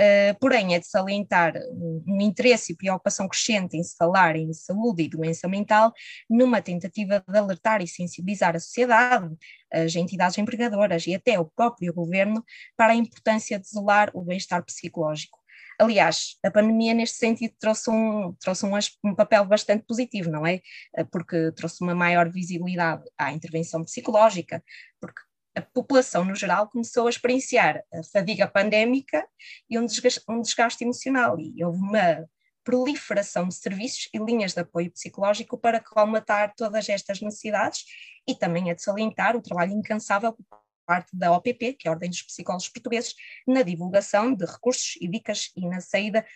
Uh, 0.00 0.32
porém, 0.40 0.74
é 0.74 0.78
de 0.78 0.86
salientar 0.86 1.52
um, 1.72 2.02
um, 2.08 2.20
interesse 2.22 2.72
e 2.72 2.76
preocupação 2.76 3.28
crescente 3.28 3.76
em 3.76 3.82
se 3.82 3.94
falar 3.98 4.34
em 4.34 4.50
saúde 4.54 5.02
e 5.02 5.08
doença 5.10 5.46
mental, 5.46 5.92
numa 6.28 6.62
tentativa 6.62 7.22
de 7.28 7.38
alertar 7.38 7.82
e 7.82 7.86
sensibilizar 7.86 8.56
a 8.56 8.60
sociedade, 8.60 9.30
as 9.70 9.94
entidades 9.94 10.38
empregadoras 10.38 11.06
e 11.06 11.14
até 11.14 11.38
o 11.38 11.44
próprio 11.44 11.92
governo 11.92 12.42
para 12.78 12.94
a 12.94 12.96
importância 12.96 13.58
de 13.58 13.68
zelar 13.68 14.10
o 14.14 14.22
bem-estar 14.22 14.64
psicológico. 14.64 15.38
Aliás, 15.78 16.38
a 16.42 16.50
pandemia, 16.50 16.94
neste 16.94 17.18
sentido, 17.18 17.54
trouxe 17.58 17.90
um, 17.90 18.34
trouxe 18.40 18.64
um, 18.64 18.72
um, 19.04 19.14
papel 19.14 19.44
bastante 19.44 19.84
positivo, 19.84 20.30
não 20.30 20.46
é? 20.46 20.60
Eh, 20.96 21.04
porque 21.04 21.52
trouxe 21.52 21.82
uma 21.82 21.94
maior 21.94 22.30
visibilidade 22.30 23.02
à 23.18 23.32
intervenção 23.32 23.82
psicológica, 23.82 24.62
porque 25.00 25.22
a 25.60 25.66
população 25.72 26.24
no 26.24 26.34
geral 26.34 26.68
começou 26.68 27.06
a 27.06 27.10
experienciar 27.10 27.82
a 27.92 28.02
fadiga 28.02 28.48
pandémica 28.48 29.26
e 29.68 29.78
um 29.78 29.86
desgaste, 29.86 30.22
um 30.28 30.40
desgaste 30.40 30.84
emocional, 30.84 31.38
e 31.38 31.62
houve 31.64 31.78
uma 31.78 32.28
proliferação 32.64 33.48
de 33.48 33.54
serviços 33.54 34.08
e 34.12 34.18
linhas 34.18 34.52
de 34.52 34.60
apoio 34.60 34.90
psicológico 34.90 35.58
para 35.58 35.80
colmatar 35.80 36.54
todas 36.54 36.88
estas 36.88 37.20
necessidades 37.20 37.84
e 38.28 38.34
também 38.34 38.70
é 38.70 38.74
de 38.74 38.82
salientar 38.82 39.36
o 39.36 39.42
trabalho 39.42 39.72
incansável 39.72 40.32
por 40.32 40.44
parte 40.86 41.16
da 41.16 41.32
OPP, 41.32 41.74
que 41.74 41.86
é 41.86 41.88
a 41.88 41.92
Ordem 41.92 42.10
dos 42.10 42.22
Psicólogos 42.22 42.68
Portugueses, 42.68 43.14
na 43.46 43.62
divulgação 43.62 44.34
de 44.34 44.44
recursos 44.44 44.96
e 45.00 45.08
dicas 45.08 45.50
e 45.56 45.66
na 45.66 45.80
saída 45.80 46.26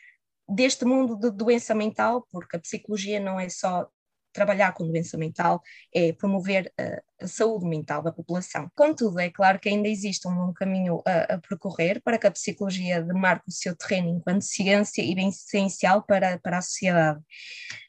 deste 0.49 0.85
mundo 0.85 1.17
de 1.17 1.31
doença 1.31 1.75
mental, 1.75 2.27
porque 2.31 2.57
a 2.57 2.61
psicologia 2.61 3.19
não 3.19 3.39
é 3.39 3.49
só 3.49 3.89
trabalhar 4.35 4.73
com 4.73 4.87
doença 4.87 5.17
mental 5.17 5.63
é 5.95 6.13
promover 6.13 6.71
a, 6.79 7.01
saúde 7.27 7.65
mental 7.65 8.03
da 8.03 8.13
população. 8.13 8.71
Contudo, 8.75 9.19
é 9.19 9.31
claro 9.31 9.59
que 9.59 9.69
ainda 9.69 9.89
existe 9.89 10.29
um 10.29 10.53
caminho 10.53 11.01
a, 11.07 11.35
a, 11.35 11.39
percorrer 11.39 12.03
para 12.03 12.19
que 12.19 12.27
a 12.27 12.31
psicologia 12.31 13.01
demarque 13.01 13.49
o 13.49 13.53
seu 13.53 13.75
terreno 13.75 14.11
enquanto 14.11 14.43
ciência 14.43 15.01
e 15.01 15.15
bem 15.15 15.29
essencial 15.29 16.03
para, 16.03 16.39
para 16.41 16.59
a 16.59 16.63
sociedade. 16.63 17.21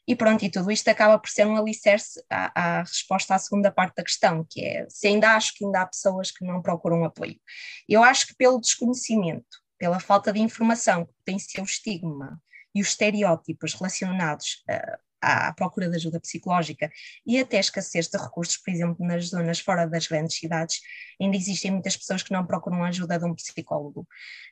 E 0.08 0.14
pronto, 0.14 0.44
e 0.44 0.50
tudo 0.50 0.70
isto 0.70 0.88
acaba 0.88 1.18
por 1.18 1.28
ser 1.28 1.46
um 1.46 1.56
alicerce 1.56 2.22
à, 2.30 2.78
à 2.78 2.80
resposta 2.80 3.34
à 3.34 3.38
segunda 3.38 3.70
parte 3.70 3.96
da 3.96 4.04
questão, 4.04 4.46
que 4.48 4.64
é 4.64 4.86
se 4.88 5.08
ainda 5.08 5.32
acho 5.32 5.52
que 5.54 5.64
ainda 5.64 5.82
há 5.82 5.86
pessoas 5.86 6.30
que 6.30 6.44
não 6.46 6.62
procuram 6.62 7.04
apoio. 7.04 7.36
Eu 7.88 8.02
acho 8.02 8.28
que 8.28 8.36
pelo 8.36 8.60
desconhecimento, 8.60 9.58
pela 9.76 10.00
falta 10.00 10.32
de 10.32 10.40
informação 10.40 11.04
que 11.04 11.12
potencia 11.24 11.60
o 11.60 11.66
estigma 11.66 12.40
e 12.74 12.80
os 12.80 12.88
estereótipos 12.88 13.74
relacionados 13.74 14.62
uh, 14.70 15.05
à 15.20 15.52
procura 15.52 15.88
de 15.88 15.96
ajuda 15.96 16.20
psicológica 16.20 16.90
e 17.24 17.38
até 17.38 17.58
escassez 17.58 18.08
de 18.08 18.18
recursos, 18.18 18.56
por 18.56 18.70
exemplo, 18.70 19.06
nas 19.06 19.28
zonas 19.28 19.60
fora 19.60 19.86
das 19.86 20.06
grandes 20.06 20.36
cidades, 20.36 20.80
ainda 21.20 21.36
existem 21.36 21.70
muitas 21.70 21.96
pessoas 21.96 22.22
que 22.22 22.32
não 22.32 22.46
procuram 22.46 22.84
a 22.84 22.88
ajuda 22.88 23.18
de 23.18 23.24
um 23.24 23.34
psicólogo. 23.34 24.06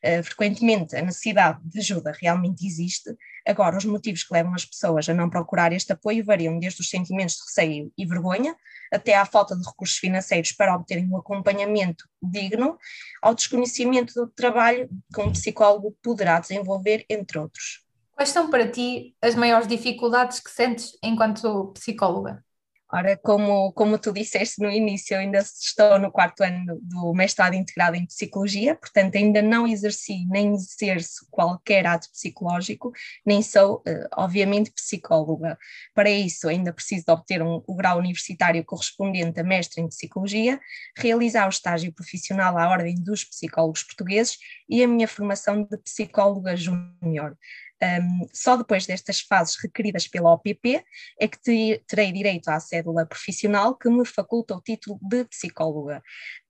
Uh, 0.04 0.22
frequentemente 0.22 0.96
a 0.96 1.02
necessidade 1.02 1.60
de 1.64 1.78
ajuda 1.78 2.12
realmente 2.20 2.66
existe, 2.66 3.14
agora 3.46 3.76
os 3.76 3.84
motivos 3.84 4.24
que 4.24 4.32
levam 4.32 4.54
as 4.54 4.64
pessoas 4.64 5.08
a 5.08 5.14
não 5.14 5.28
procurar 5.28 5.72
este 5.72 5.92
apoio 5.92 6.24
variam 6.24 6.58
desde 6.58 6.80
os 6.80 6.88
sentimentos 6.88 7.36
de 7.36 7.42
receio 7.42 7.92
e 7.96 8.06
vergonha, 8.06 8.56
até 8.92 9.14
à 9.14 9.24
falta 9.24 9.56
de 9.56 9.66
recursos 9.66 9.98
financeiros 9.98 10.52
para 10.52 10.74
obterem 10.74 11.08
um 11.08 11.16
acompanhamento 11.16 12.04
digno, 12.22 12.78
ao 13.20 13.34
desconhecimento 13.34 14.14
do 14.14 14.28
trabalho 14.28 14.88
que 15.12 15.20
um 15.20 15.32
psicólogo 15.32 15.96
poderá 16.02 16.40
desenvolver, 16.40 17.04
entre 17.08 17.38
outros. 17.38 17.83
Quais 18.14 18.30
são 18.30 18.48
para 18.48 18.70
ti 18.70 19.16
as 19.20 19.34
maiores 19.34 19.66
dificuldades 19.66 20.40
que 20.40 20.50
sentes 20.50 20.96
enquanto 21.02 21.72
psicóloga? 21.74 22.44
Ora, 22.92 23.16
como, 23.16 23.72
como 23.72 23.98
tu 23.98 24.12
disseste 24.12 24.62
no 24.62 24.70
início, 24.70 25.14
eu 25.14 25.18
ainda 25.18 25.38
estou 25.38 25.98
no 25.98 26.12
quarto 26.12 26.44
ano 26.44 26.78
do 26.80 27.12
mestrado 27.12 27.54
integrado 27.54 27.96
em 27.96 28.06
Psicologia, 28.06 28.76
portanto 28.76 29.16
ainda 29.16 29.42
não 29.42 29.66
exerci 29.66 30.24
nem 30.26 30.54
exerço 30.54 31.26
qualquer 31.28 31.86
ato 31.88 32.08
psicológico, 32.12 32.92
nem 33.26 33.42
sou, 33.42 33.82
eh, 33.84 34.06
obviamente, 34.16 34.70
psicóloga. 34.70 35.58
Para 35.92 36.08
isso 36.08 36.48
ainda 36.48 36.72
preciso 36.72 37.06
de 37.06 37.12
obter 37.12 37.42
um, 37.42 37.60
o 37.66 37.74
grau 37.74 37.98
universitário 37.98 38.64
correspondente 38.64 39.40
a 39.40 39.42
mestre 39.42 39.82
em 39.82 39.88
Psicologia, 39.88 40.60
realizar 40.96 41.46
o 41.46 41.50
estágio 41.50 41.92
profissional 41.92 42.56
à 42.56 42.68
Ordem 42.68 42.94
dos 42.94 43.24
Psicólogos 43.24 43.82
Portugueses 43.82 44.38
e 44.68 44.84
a 44.84 44.86
minha 44.86 45.08
formação 45.08 45.64
de 45.64 45.76
psicóloga 45.78 46.54
júnior. 46.54 47.36
Um, 47.84 48.26
só 48.32 48.56
depois 48.56 48.86
destas 48.86 49.20
fases 49.20 49.56
requeridas 49.56 50.08
pela 50.08 50.32
OPP 50.32 50.82
é 51.20 51.28
que 51.28 51.38
te, 51.38 51.84
terei 51.86 52.12
direito 52.12 52.48
à 52.48 52.58
cédula 52.58 53.04
profissional 53.04 53.76
que 53.76 53.90
me 53.90 54.06
faculta 54.06 54.56
o 54.56 54.60
título 54.60 54.98
de 55.02 55.24
psicóloga. 55.26 56.02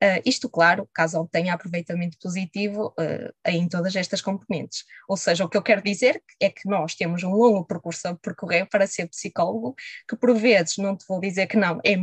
Uh, 0.02 0.22
isto, 0.24 0.48
claro, 0.48 0.88
caso 0.94 1.18
obtenha 1.18 1.54
aproveitamento 1.54 2.16
positivo 2.22 2.94
uh, 2.98 3.32
em 3.46 3.68
todas 3.68 3.96
estas 3.96 4.20
componentes. 4.20 4.84
Ou 5.08 5.16
seja, 5.16 5.44
o 5.44 5.48
que 5.48 5.56
eu 5.56 5.62
quero 5.62 5.82
dizer 5.82 6.22
é 6.40 6.48
que 6.50 6.68
nós 6.68 6.94
temos 6.94 7.24
um 7.24 7.32
longo 7.32 7.64
percurso 7.64 8.06
a 8.06 8.14
percorrer 8.14 8.68
para 8.68 8.86
ser 8.86 9.08
psicólogo, 9.08 9.74
que 10.08 10.16
por 10.16 10.32
vezes, 10.36 10.76
não 10.76 10.96
te 10.96 11.04
vou 11.08 11.20
dizer 11.20 11.46
que 11.48 11.56
não, 11.56 11.80
é 11.84 11.96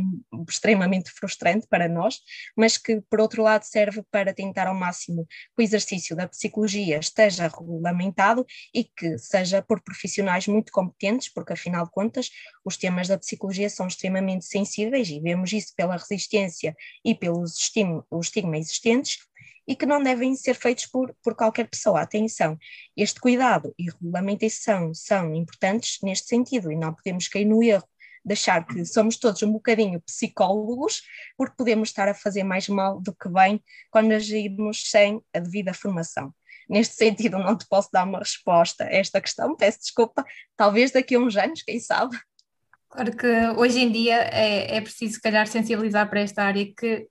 extremamente 0.48 1.10
frustrante 1.10 1.66
para 1.68 1.88
nós, 1.88 2.18
mas 2.56 2.76
que, 2.76 3.00
por 3.08 3.20
outro 3.20 3.42
lado, 3.42 3.62
serve 3.62 4.02
para 4.10 4.34
tentar 4.34 4.66
ao 4.66 4.74
máximo 4.74 5.26
que 5.26 5.62
o 5.62 5.62
exercício 5.62 6.14
da 6.14 6.28
psicologia 6.28 6.98
esteja 6.98 7.48
regulamentado 7.48 8.44
e 8.74 8.84
que 8.84 9.21
seja 9.24 9.62
por 9.62 9.80
profissionais 9.82 10.46
muito 10.46 10.72
competentes, 10.72 11.28
porque 11.28 11.52
afinal 11.52 11.84
de 11.84 11.90
contas 11.90 12.30
os 12.64 12.76
temas 12.76 13.08
da 13.08 13.18
psicologia 13.18 13.70
são 13.70 13.86
extremamente 13.86 14.44
sensíveis 14.44 15.08
e 15.08 15.20
vemos 15.20 15.52
isso 15.52 15.72
pela 15.76 15.96
resistência 15.96 16.74
e 17.04 17.14
pelos 17.14 17.56
estigma, 17.56 18.04
estigma 18.20 18.58
existentes 18.58 19.18
e 19.66 19.76
que 19.76 19.86
não 19.86 20.02
devem 20.02 20.34
ser 20.34 20.54
feitos 20.54 20.86
por, 20.86 21.14
por 21.22 21.34
qualquer 21.34 21.68
pessoa. 21.68 22.00
Atenção, 22.00 22.58
este 22.96 23.20
cuidado 23.20 23.72
e 23.78 23.90
regulamentação 23.90 24.92
são 24.92 25.34
importantes 25.34 25.98
neste 26.02 26.28
sentido 26.28 26.72
e 26.72 26.76
não 26.76 26.92
podemos 26.92 27.28
cair 27.28 27.44
no 27.44 27.62
erro 27.62 27.88
de 28.24 28.32
achar 28.32 28.64
que 28.66 28.84
somos 28.84 29.16
todos 29.16 29.42
um 29.42 29.52
bocadinho 29.52 30.00
psicólogos, 30.02 31.02
porque 31.36 31.56
podemos 31.56 31.88
estar 31.88 32.08
a 32.08 32.14
fazer 32.14 32.44
mais 32.44 32.68
mal 32.68 33.00
do 33.00 33.14
que 33.14 33.28
bem 33.28 33.62
quando 33.90 34.12
agimos 34.12 34.90
sem 34.90 35.20
a 35.34 35.38
devida 35.38 35.74
formação. 35.74 36.32
Neste 36.68 36.94
sentido, 36.94 37.38
não 37.38 37.56
te 37.56 37.66
posso 37.68 37.88
dar 37.92 38.04
uma 38.04 38.20
resposta 38.20 38.84
a 38.84 38.92
esta 38.92 39.20
questão, 39.20 39.56
peço 39.56 39.80
desculpa, 39.80 40.24
talvez 40.56 40.90
daqui 40.92 41.14
a 41.14 41.18
uns 41.18 41.36
anos, 41.36 41.62
quem 41.62 41.80
sabe. 41.80 42.18
Claro 42.88 43.16
que 43.16 43.26
hoje 43.56 43.80
em 43.80 43.90
dia 43.90 44.16
é, 44.16 44.76
é 44.76 44.80
preciso, 44.80 45.14
se 45.14 45.20
calhar, 45.20 45.46
sensibilizar 45.46 46.08
para 46.08 46.20
esta 46.20 46.42
área 46.42 46.64
que 46.74 47.08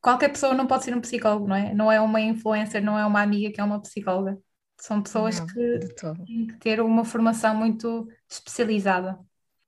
qualquer 0.00 0.28
pessoa 0.30 0.54
não 0.54 0.66
pode 0.66 0.84
ser 0.84 0.96
um 0.96 1.00
psicólogo, 1.00 1.46
não 1.46 1.56
é? 1.56 1.74
Não 1.74 1.92
é 1.92 2.00
uma 2.00 2.20
influencer, 2.20 2.82
não 2.82 2.98
é 2.98 3.04
uma 3.04 3.20
amiga 3.20 3.52
que 3.52 3.60
é 3.60 3.64
uma 3.64 3.80
psicóloga. 3.80 4.38
São 4.78 5.02
pessoas 5.02 5.38
não, 5.38 5.46
que 5.46 5.78
têm 6.24 6.46
que 6.46 6.58
ter 6.58 6.80
uma 6.80 7.04
formação 7.04 7.54
muito 7.54 8.08
especializada. 8.28 9.18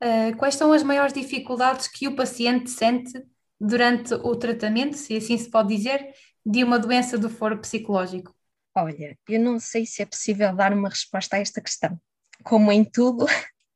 Uh, 0.03 0.37
quais 0.37 0.57
são 0.57 0.73
as 0.73 0.83
maiores 0.83 1.13
dificuldades 1.13 1.87
que 1.87 2.09
o 2.09 2.17
paciente 2.17 2.69
sente 2.71 3.13
durante 3.61 4.13
o 4.15 4.35
tratamento, 4.35 4.97
se 4.97 5.17
assim 5.17 5.39
se 5.39 5.49
pode 5.49 5.77
dizer, 5.77 6.13
de 6.45 6.65
uma 6.65 6.77
doença 6.77 7.17
do 7.17 7.31
foro 7.31 7.61
psicológico? 7.61 8.35
Olha, 8.75 9.17
eu 9.29 9.39
não 9.39 9.61
sei 9.61 9.87
se 9.87 10.03
é 10.03 10.07
possível 10.07 10.55
dar 10.57 10.73
uma 10.73 10.89
resposta 10.89 11.37
a 11.37 11.39
esta 11.39 11.61
questão. 11.61 12.01
Como 12.43 12.73
em 12.73 12.85
tudo, 12.85 13.27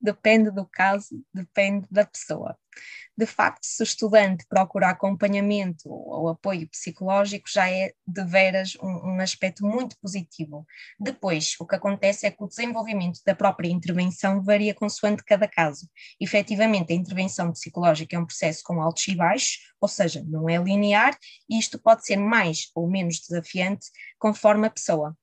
depende 0.01 0.51
do 0.51 0.67
caso, 0.67 1.23
depende 1.33 1.87
da 1.91 2.05
pessoa. 2.05 2.57
De 3.17 3.25
facto, 3.25 3.65
se 3.65 3.83
o 3.83 3.85
estudante 3.85 4.45
procura 4.47 4.91
acompanhamento 4.91 5.89
ou 5.89 6.29
apoio 6.29 6.69
psicológico, 6.69 7.49
já 7.49 7.71
é 7.71 7.95
de 8.07 8.25
veras 8.25 8.77
um, 8.83 9.15
um 9.15 9.21
aspecto 9.21 9.65
muito 9.65 9.97
positivo. 9.99 10.67
Depois, 11.01 11.55
o 11.59 11.67
que 11.67 11.75
acontece 11.75 12.27
é 12.27 12.31
que 12.31 12.45
o 12.45 12.47
desenvolvimento 12.47 13.21
da 13.25 13.35
própria 13.35 13.69
intervenção 13.69 14.43
varia 14.43 14.75
consoante 14.75 15.25
cada 15.25 15.49
caso. 15.49 15.89
Efetivamente, 16.21 16.93
a 16.93 16.97
intervenção 16.97 17.51
psicológica 17.53 18.17
é 18.17 18.19
um 18.19 18.27
processo 18.27 18.63
com 18.63 18.83
altos 18.83 19.09
e 19.09 19.15
baixos, 19.15 19.73
ou 19.81 19.89
seja, 19.89 20.23
não 20.27 20.49
é 20.49 20.59
linear, 20.59 21.17
e 21.49 21.59
isto 21.59 21.79
pode 21.79 22.05
ser 22.05 22.17
mais 22.17 22.71
ou 22.75 22.87
menos 22.87 23.21
desafiante 23.21 23.87
conforme 24.19 24.67
a 24.67 24.71
pessoa. 24.71 25.17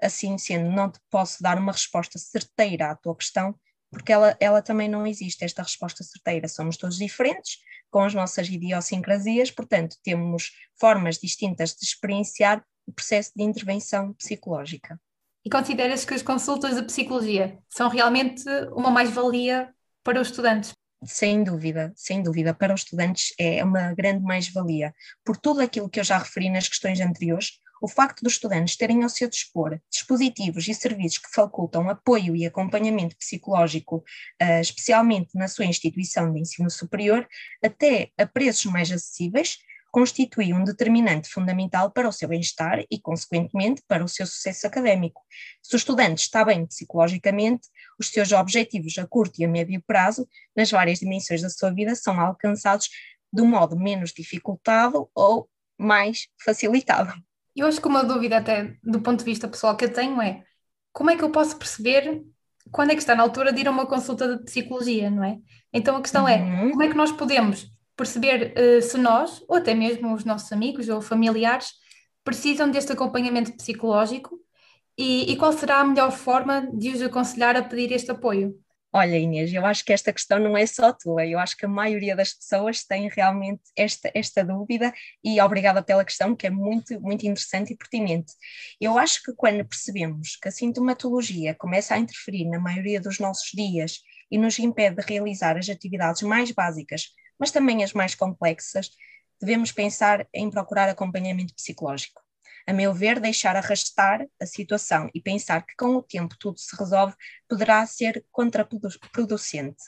Assim 0.00 0.36
sendo, 0.38 0.70
não 0.70 0.90
te 0.90 1.00
posso 1.10 1.42
dar 1.42 1.58
uma 1.58 1.72
resposta 1.72 2.18
certeira 2.18 2.90
à 2.90 2.96
tua 2.96 3.16
questão, 3.16 3.54
porque 3.92 4.12
ela, 4.12 4.34
ela 4.40 4.62
também 4.62 4.88
não 4.88 5.06
existe, 5.06 5.44
esta 5.44 5.62
resposta 5.62 6.02
certeira. 6.02 6.48
Somos 6.48 6.78
todos 6.78 6.96
diferentes, 6.96 7.58
com 7.90 8.00
as 8.00 8.14
nossas 8.14 8.48
idiosincrasias, 8.48 9.50
portanto, 9.50 9.96
temos 10.02 10.50
formas 10.80 11.18
distintas 11.18 11.74
de 11.74 11.84
experienciar 11.84 12.64
o 12.86 12.92
processo 12.92 13.30
de 13.36 13.44
intervenção 13.44 14.14
psicológica. 14.14 14.98
E 15.44 15.50
consideras 15.50 16.04
que 16.04 16.14
as 16.14 16.22
consultas 16.22 16.74
de 16.74 16.82
psicologia 16.84 17.58
são 17.68 17.88
realmente 17.88 18.44
uma 18.74 18.90
mais-valia 18.90 19.72
para 20.02 20.20
os 20.20 20.28
estudantes? 20.28 20.72
Sem 21.04 21.42
dúvida, 21.42 21.92
sem 21.96 22.22
dúvida. 22.22 22.54
Para 22.54 22.72
os 22.72 22.82
estudantes 22.82 23.34
é 23.38 23.62
uma 23.62 23.92
grande 23.92 24.22
mais-valia. 24.22 24.94
Por 25.24 25.36
tudo 25.36 25.60
aquilo 25.60 25.90
que 25.90 26.00
eu 26.00 26.04
já 26.04 26.16
referi 26.16 26.48
nas 26.48 26.68
questões 26.68 27.00
anteriores, 27.00 27.58
o 27.82 27.88
facto 27.88 28.22
dos 28.22 28.34
estudantes 28.34 28.76
terem 28.76 29.02
ao 29.02 29.08
seu 29.08 29.28
dispor 29.28 29.80
dispositivos 29.90 30.68
e 30.68 30.74
serviços 30.74 31.18
que 31.18 31.34
facultam 31.34 31.90
apoio 31.90 32.36
e 32.36 32.46
acompanhamento 32.46 33.16
psicológico, 33.16 33.96
uh, 34.40 34.60
especialmente 34.60 35.30
na 35.34 35.48
sua 35.48 35.64
instituição 35.64 36.32
de 36.32 36.40
ensino 36.40 36.70
superior, 36.70 37.26
até 37.62 38.10
a 38.16 38.24
preços 38.24 38.66
mais 38.66 38.90
acessíveis, 38.90 39.58
constitui 39.90 40.54
um 40.54 40.62
determinante 40.62 41.28
fundamental 41.28 41.90
para 41.90 42.08
o 42.08 42.12
seu 42.12 42.28
bem-estar 42.28 42.84
e, 42.90 43.00
consequentemente, 43.00 43.82
para 43.86 44.04
o 44.04 44.08
seu 44.08 44.26
sucesso 44.26 44.66
académico. 44.66 45.20
Se 45.60 45.74
o 45.74 45.76
estudante 45.76 46.22
está 46.22 46.44
bem 46.44 46.64
psicologicamente, 46.64 47.68
os 47.98 48.08
seus 48.08 48.30
objetivos 48.30 48.96
a 48.96 49.06
curto 49.06 49.40
e 49.40 49.44
a 49.44 49.48
médio 49.48 49.82
prazo, 49.84 50.26
nas 50.56 50.70
várias 50.70 51.00
dimensões 51.00 51.42
da 51.42 51.50
sua 51.50 51.70
vida, 51.70 51.94
são 51.96 52.18
alcançados 52.18 52.88
de 53.30 53.42
um 53.42 53.46
modo 53.46 53.76
menos 53.76 54.12
dificultado 54.12 55.10
ou 55.14 55.50
mais 55.76 56.28
facilitado. 56.42 57.12
Eu 57.54 57.66
acho 57.66 57.80
que 57.80 57.88
uma 57.88 58.02
dúvida, 58.04 58.38
até 58.38 58.76
do 58.82 59.00
ponto 59.00 59.18
de 59.20 59.24
vista 59.24 59.48
pessoal, 59.48 59.76
que 59.76 59.84
eu 59.84 59.92
tenho 59.92 60.20
é 60.20 60.42
como 60.92 61.10
é 61.10 61.16
que 61.16 61.22
eu 61.22 61.30
posso 61.30 61.56
perceber 61.56 62.22
quando 62.70 62.90
é 62.90 62.94
que 62.94 63.00
está 63.00 63.14
na 63.14 63.22
altura 63.22 63.52
de 63.52 63.60
ir 63.60 63.68
a 63.68 63.70
uma 63.70 63.86
consulta 63.86 64.36
de 64.36 64.44
psicologia, 64.44 65.10
não 65.10 65.24
é? 65.24 65.38
Então 65.72 65.96
a 65.96 66.02
questão 66.02 66.28
é, 66.28 66.36
uhum. 66.36 66.68
é 66.68 66.70
como 66.70 66.82
é 66.82 66.88
que 66.88 66.96
nós 66.96 67.12
podemos 67.12 67.66
perceber 67.96 68.54
uh, 68.56 68.82
se 68.82 68.96
nós, 68.98 69.42
ou 69.48 69.56
até 69.56 69.74
mesmo 69.74 70.14
os 70.14 70.24
nossos 70.24 70.50
amigos 70.52 70.88
ou 70.88 71.00
familiares, 71.00 71.72
precisam 72.24 72.70
deste 72.70 72.92
acompanhamento 72.92 73.56
psicológico 73.56 74.38
e, 74.96 75.32
e 75.32 75.36
qual 75.36 75.52
será 75.52 75.80
a 75.80 75.84
melhor 75.84 76.10
forma 76.12 76.68
de 76.72 76.90
os 76.90 77.02
aconselhar 77.02 77.56
a 77.56 77.62
pedir 77.62 77.92
este 77.92 78.10
apoio? 78.10 78.54
Olha, 78.94 79.16
Inês, 79.18 79.50
eu 79.54 79.64
acho 79.64 79.84
que 79.86 79.92
esta 79.92 80.12
questão 80.12 80.38
não 80.38 80.54
é 80.54 80.66
só 80.66 80.92
tua, 80.92 81.26
eu 81.26 81.38
acho 81.38 81.56
que 81.56 81.64
a 81.64 81.68
maioria 81.68 82.14
das 82.14 82.34
pessoas 82.34 82.84
tem 82.84 83.08
realmente 83.08 83.62
esta, 83.74 84.10
esta 84.14 84.44
dúvida 84.44 84.92
e 85.24 85.40
obrigada 85.40 85.82
pela 85.82 86.04
questão, 86.04 86.36
que 86.36 86.46
é 86.46 86.50
muito, 86.50 87.00
muito 87.00 87.26
interessante 87.26 87.72
e 87.72 87.76
pertinente. 87.76 88.34
Eu 88.78 88.98
acho 88.98 89.22
que 89.22 89.32
quando 89.34 89.64
percebemos 89.64 90.36
que 90.36 90.46
a 90.46 90.52
sintomatologia 90.52 91.54
começa 91.54 91.94
a 91.94 91.98
interferir 91.98 92.44
na 92.44 92.58
maioria 92.58 93.00
dos 93.00 93.18
nossos 93.18 93.50
dias 93.54 94.00
e 94.30 94.36
nos 94.36 94.58
impede 94.58 94.96
de 94.96 95.02
realizar 95.02 95.56
as 95.56 95.70
atividades 95.70 96.20
mais 96.20 96.52
básicas, 96.52 97.14
mas 97.38 97.50
também 97.50 97.82
as 97.82 97.94
mais 97.94 98.14
complexas, 98.14 98.90
devemos 99.40 99.72
pensar 99.72 100.28
em 100.34 100.50
procurar 100.50 100.90
acompanhamento 100.90 101.54
psicológico 101.54 102.21
a 102.66 102.72
meu 102.72 102.92
ver, 102.92 103.20
deixar 103.20 103.56
arrastar 103.56 104.26
a 104.40 104.46
situação 104.46 105.10
e 105.14 105.20
pensar 105.20 105.64
que 105.66 105.74
com 105.76 105.96
o 105.96 106.02
tempo 106.02 106.36
tudo 106.38 106.58
se 106.58 106.76
resolve 106.76 107.14
poderá 107.48 107.84
ser 107.86 108.24
contraproducente. 108.30 109.82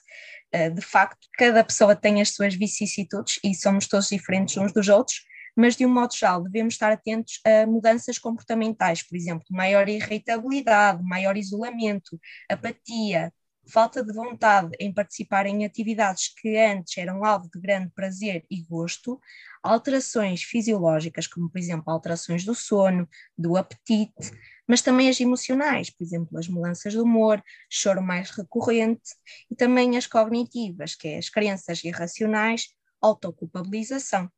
Eh, 0.52 0.70
de 0.70 0.80
facto, 0.80 1.28
cada 1.36 1.64
pessoa 1.64 1.96
tem 1.96 2.20
as 2.20 2.30
suas 2.30 2.54
vicissitudes 2.54 3.38
e 3.42 3.54
somos 3.54 3.86
todos 3.86 4.08
diferentes 4.08 4.56
uns 4.56 4.72
dos 4.72 4.88
outros, 4.88 5.24
mas 5.56 5.76
de 5.76 5.86
um 5.86 5.92
modo 5.92 6.14
geral 6.14 6.42
devemos 6.42 6.74
estar 6.74 6.92
atentos 6.92 7.40
a 7.44 7.66
mudanças 7.66 8.18
comportamentais, 8.18 9.02
por 9.02 9.16
exemplo, 9.16 9.44
maior 9.50 9.88
irritabilidade, 9.88 11.02
maior 11.02 11.36
isolamento, 11.36 12.18
apatia, 12.48 13.32
falta 13.66 14.04
de 14.04 14.12
vontade 14.12 14.70
em 14.78 14.92
participar 14.92 15.46
em 15.46 15.64
atividades 15.64 16.32
que 16.34 16.56
antes 16.56 16.96
eram 16.98 17.24
alvo 17.24 17.48
de 17.52 17.60
grande 17.60 17.90
prazer 17.94 18.44
e 18.50 18.62
gosto, 18.62 19.20
alterações 19.62 20.42
fisiológicas, 20.42 21.26
como 21.26 21.50
por 21.50 21.58
exemplo 21.58 21.92
alterações 21.92 22.44
do 22.44 22.54
sono, 22.54 23.08
do 23.36 23.56
apetite, 23.56 24.30
mas 24.66 24.82
também 24.82 25.08
as 25.08 25.20
emocionais, 25.20 25.90
por 25.90 26.02
exemplo, 26.04 26.38
as 26.38 26.48
mudanças 26.48 26.92
de 26.92 26.98
humor, 26.98 27.42
choro 27.70 28.02
mais 28.02 28.30
recorrente, 28.30 29.14
e 29.50 29.54
também 29.54 29.96
as 29.96 30.06
cognitivas, 30.06 30.94
que 30.94 31.08
é 31.08 31.18
as 31.18 31.28
crenças 31.28 31.82
irracionais, 31.84 32.68
autoculpabilização. 33.00 34.30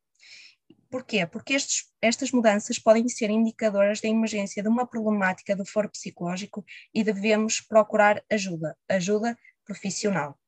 Porquê? 0.89 1.25
Porque 1.25 1.53
estes, 1.53 1.91
estas 2.01 2.31
mudanças 2.31 2.79
podem 2.79 3.07
ser 3.09 3.29
indicadoras 3.29 3.99
da 3.99 4.07
emergência 4.07 4.63
de 4.63 4.69
uma 4.69 4.87
problemática 4.87 5.55
do 5.55 5.65
foro 5.65 5.89
psicológico 5.89 6.63
e 6.93 7.03
devemos 7.03 7.59
procurar 7.59 8.23
ajuda, 8.31 8.77
ajuda 8.89 9.37
profissional. 9.65 10.39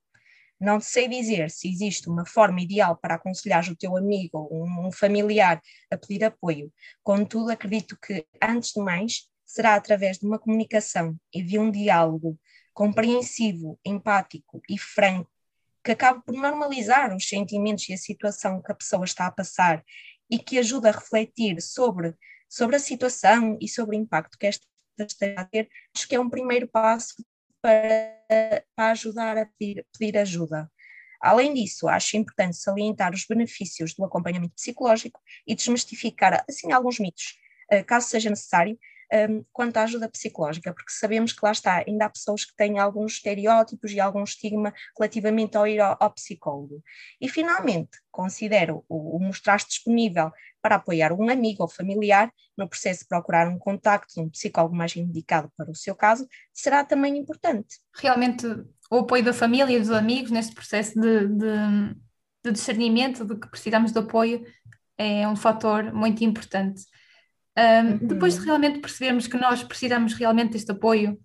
Não 0.59 0.79
sei 0.79 1.07
dizer 1.07 1.49
se 1.49 1.69
existe 1.69 2.09
uma 2.09 2.25
forma 2.25 2.61
ideal 2.61 2.97
para 2.97 3.15
aconselhar 3.15 3.65
o 3.69 3.75
teu 3.75 3.95
amigo 3.95 4.47
ou 4.51 4.65
um 4.65 4.91
familiar 4.91 5.61
a 5.89 5.97
pedir 5.97 6.23
apoio, 6.25 6.71
contudo, 7.01 7.51
acredito 7.51 7.97
que, 7.97 8.25
antes 8.41 8.73
de 8.73 8.81
mais, 8.81 9.29
será 9.45 9.75
através 9.75 10.19
de 10.19 10.25
uma 10.25 10.37
comunicação 10.37 11.15
e 11.33 11.41
de 11.41 11.57
um 11.57 11.71
diálogo 11.71 12.37
compreensivo, 12.73 13.79
empático 13.85 14.61
e 14.69 14.77
franco 14.77 15.29
que 15.83 15.91
acabe 15.91 16.21
por 16.25 16.35
normalizar 16.35 17.15
os 17.15 17.27
sentimentos 17.27 17.87
e 17.89 17.93
a 17.93 17.97
situação 17.97 18.61
que 18.61 18.71
a 18.71 18.75
pessoa 18.75 19.05
está 19.05 19.27
a 19.27 19.31
passar 19.31 19.83
e 20.29 20.37
que 20.37 20.59
ajuda 20.59 20.89
a 20.89 20.93
refletir 20.93 21.61
sobre, 21.61 22.13
sobre 22.47 22.75
a 22.75 22.79
situação 22.79 23.57
e 23.61 23.67
sobre 23.67 23.95
o 23.97 23.99
impacto 23.99 24.37
que 24.37 24.47
esta 24.47 24.65
está 24.99 25.27
a 25.37 25.45
ter, 25.45 25.69
acho 25.95 26.07
que 26.07 26.15
é 26.15 26.19
um 26.19 26.29
primeiro 26.29 26.67
passo 26.67 27.15
para, 27.61 28.63
para 28.75 28.91
ajudar 28.91 29.37
a 29.37 29.45
pedir, 29.45 29.85
pedir 29.97 30.17
ajuda. 30.17 30.69
Além 31.21 31.53
disso, 31.53 31.87
acho 31.87 32.15
importante 32.15 32.57
salientar 32.57 33.13
os 33.13 33.25
benefícios 33.25 33.93
do 33.93 34.05
acompanhamento 34.05 34.53
psicológico 34.55 35.19
e 35.45 35.53
desmistificar 35.53 36.45
assim 36.49 36.71
alguns 36.71 36.99
mitos, 36.99 37.37
eh, 37.69 37.83
caso 37.83 38.07
seja 38.07 38.29
necessário, 38.29 38.79
um, 39.13 39.43
quanto 39.51 39.77
à 39.77 39.83
ajuda 39.83 40.09
psicológica, 40.09 40.73
porque 40.73 40.91
sabemos 40.91 41.33
que 41.33 41.43
lá 41.43 41.51
está, 41.51 41.83
ainda 41.87 42.05
há 42.05 42.09
pessoas 42.09 42.45
que 42.45 42.55
têm 42.55 42.79
alguns 42.79 43.13
estereótipos 43.13 43.91
e 43.91 43.99
algum 43.99 44.23
estigma 44.23 44.73
relativamente 44.97 45.57
ao 45.57 45.67
ir 45.67 45.79
ao, 45.79 45.97
ao 45.99 46.11
psicólogo. 46.11 46.83
E 47.19 47.27
finalmente, 47.27 47.97
considero 48.11 48.85
o, 48.87 49.17
o 49.17 49.19
mostrar-se 49.19 49.67
disponível 49.67 50.31
para 50.61 50.75
apoiar 50.75 51.13
um 51.13 51.29
amigo 51.29 51.63
ou 51.63 51.69
familiar 51.69 52.31
no 52.57 52.67
processo 52.67 53.01
de 53.01 53.07
procurar 53.07 53.47
um 53.47 53.57
contacto 53.57 54.13
de 54.15 54.21
um 54.21 54.29
psicólogo 54.29 54.75
mais 54.75 54.95
indicado 54.95 55.51
para 55.55 55.71
o 55.71 55.75
seu 55.75 55.95
caso, 55.95 56.27
será 56.53 56.83
também 56.83 57.17
importante. 57.17 57.77
Realmente, 57.95 58.45
o 58.91 58.97
apoio 58.97 59.23
da 59.23 59.33
família 59.33 59.75
e 59.75 59.79
dos 59.79 59.91
amigos 59.91 60.31
neste 60.31 60.53
processo 60.53 60.99
de, 60.99 61.27
de, 61.27 61.95
de 62.43 62.51
discernimento 62.51 63.25
de 63.25 63.35
que 63.39 63.49
precisamos 63.49 63.91
de 63.91 63.99
apoio 63.99 64.45
é 64.97 65.27
um 65.27 65.35
fator 65.35 65.93
muito 65.93 66.23
importante. 66.23 66.83
Um, 67.59 67.61
uhum. 67.61 67.97
Depois 67.97 68.39
de 68.39 68.45
realmente 68.45 68.79
percebermos 68.79 69.27
que 69.27 69.37
nós 69.37 69.61
precisamos 69.63 70.13
realmente 70.13 70.53
deste 70.53 70.71
apoio, 70.71 71.19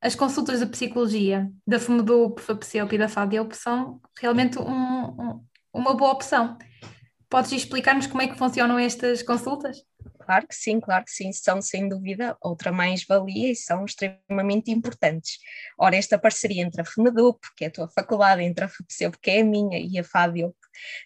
as 0.00 0.14
consultas 0.14 0.60
de 0.60 0.66
psicologia 0.66 1.50
da 1.66 1.78
FMDUP, 1.78 2.40
FAPCEUP 2.40 2.94
e 2.94 2.98
da 2.98 3.08
FADEUP 3.08 3.52
são 3.52 4.00
realmente 4.18 4.58
um, 4.58 4.62
um, 4.72 5.44
uma 5.74 5.94
boa 5.94 6.12
opção. 6.12 6.56
Podes 7.28 7.52
explicar-nos 7.52 8.06
como 8.06 8.22
é 8.22 8.28
que 8.28 8.38
funcionam 8.38 8.78
estas 8.78 9.22
consultas? 9.22 9.82
Claro 10.20 10.46
que 10.46 10.54
sim, 10.54 10.80
claro 10.80 11.04
que 11.04 11.10
sim, 11.10 11.32
são 11.32 11.60
sem 11.60 11.88
dúvida 11.88 12.36
outra 12.40 12.72
mais-valia 12.72 13.52
e 13.52 13.56
são 13.56 13.84
extremamente 13.84 14.70
importantes. 14.70 15.38
Ora, 15.78 15.96
esta 15.96 16.18
parceria 16.18 16.62
entre 16.62 16.80
a 16.80 16.84
FMEDUP, 16.84 17.38
que 17.56 17.64
é 17.64 17.68
a 17.68 17.70
tua 17.70 17.88
faculdade, 17.88 18.42
entre 18.42 18.64
a 18.64 18.68
FUPCEUP, 18.68 19.18
que 19.20 19.30
é 19.30 19.40
a 19.40 19.44
minha, 19.44 19.78
e 19.78 19.98
a 19.98 20.04
FADIUP, 20.04 20.54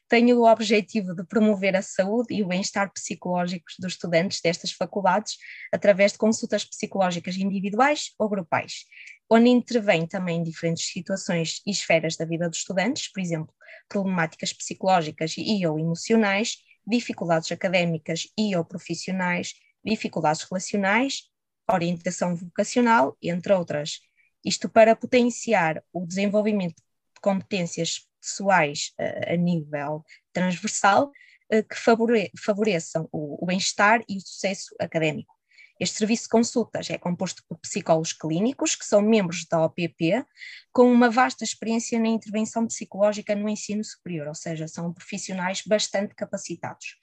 tem 0.08 0.32
o 0.32 0.44
objetivo 0.44 1.14
de 1.14 1.24
promover 1.24 1.76
a 1.76 1.82
saúde 1.82 2.34
e 2.34 2.42
o 2.42 2.48
bem-estar 2.48 2.92
psicológicos 2.92 3.74
dos 3.78 3.92
estudantes 3.92 4.40
destas 4.40 4.72
faculdades 4.72 5.36
através 5.72 6.12
de 6.12 6.18
consultas 6.18 6.64
psicológicas 6.64 7.36
individuais 7.36 8.12
ou 8.18 8.28
grupais, 8.28 8.84
onde 9.30 9.48
intervém 9.48 10.06
também 10.06 10.42
diferentes 10.42 10.90
situações 10.90 11.60
e 11.66 11.70
esferas 11.70 12.16
da 12.16 12.24
vida 12.24 12.48
dos 12.48 12.58
estudantes, 12.58 13.10
por 13.12 13.20
exemplo, 13.20 13.54
problemáticas 13.88 14.52
psicológicas 14.52 15.34
e 15.36 15.66
ou 15.66 15.78
emocionais, 15.78 16.56
dificuldades 16.86 17.50
académicas 17.52 18.28
e 18.36 18.56
ou 18.56 18.64
profissionais, 18.64 19.54
dificuldades 19.84 20.42
relacionais, 20.42 21.30
orientação 21.70 22.34
vocacional, 22.34 23.16
entre 23.22 23.52
outras. 23.52 24.00
Isto 24.44 24.68
para 24.68 24.96
potenciar 24.96 25.82
o 25.92 26.06
desenvolvimento 26.06 26.76
de 26.76 26.89
competências 27.20 28.06
pessoais 28.20 28.92
uh, 29.00 29.32
a 29.32 29.36
nível 29.36 30.04
transversal 30.32 31.10
uh, 31.52 31.62
que 31.68 31.76
favore 31.76 32.30
favoreçam 32.38 33.08
o, 33.12 33.42
o 33.42 33.46
bem-estar 33.46 34.02
e 34.08 34.16
o 34.16 34.20
sucesso 34.20 34.74
académico. 34.78 35.39
Este 35.80 35.96
serviço 35.96 36.24
de 36.24 36.28
consultas 36.28 36.90
é 36.90 36.98
composto 36.98 37.42
por 37.48 37.58
psicólogos 37.58 38.12
clínicos, 38.12 38.76
que 38.76 38.84
são 38.84 39.00
membros 39.00 39.46
da 39.46 39.64
OPP, 39.64 40.26
com 40.70 40.92
uma 40.92 41.08
vasta 41.08 41.42
experiência 41.42 41.98
na 41.98 42.08
intervenção 42.08 42.66
psicológica 42.66 43.34
no 43.34 43.48
ensino 43.48 43.82
superior, 43.82 44.28
ou 44.28 44.34
seja, 44.34 44.68
são 44.68 44.92
profissionais 44.92 45.62
bastante 45.66 46.14
capacitados. 46.14 46.96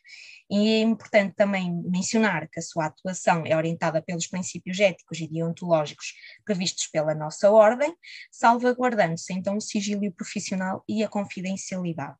E 0.49 0.75
é 0.75 0.79
importante 0.81 1.33
também 1.35 1.73
mencionar 1.89 2.47
que 2.47 2.59
a 2.59 2.61
sua 2.61 2.85
atuação 2.85 3.43
é 3.47 3.57
orientada 3.57 3.99
pelos 3.99 4.27
princípios 4.27 4.79
éticos 4.79 5.19
e 5.19 5.27
deontológicos 5.27 6.13
previstos 6.45 6.85
pela 6.85 7.15
nossa 7.15 7.49
ordem, 7.49 7.93
salvaguardando-se 8.31 9.33
então 9.33 9.57
o 9.57 9.61
sigilo 9.61 10.09
profissional 10.13 10.83
e 10.87 11.03
a 11.03 11.09
confidencialidade. 11.09 12.17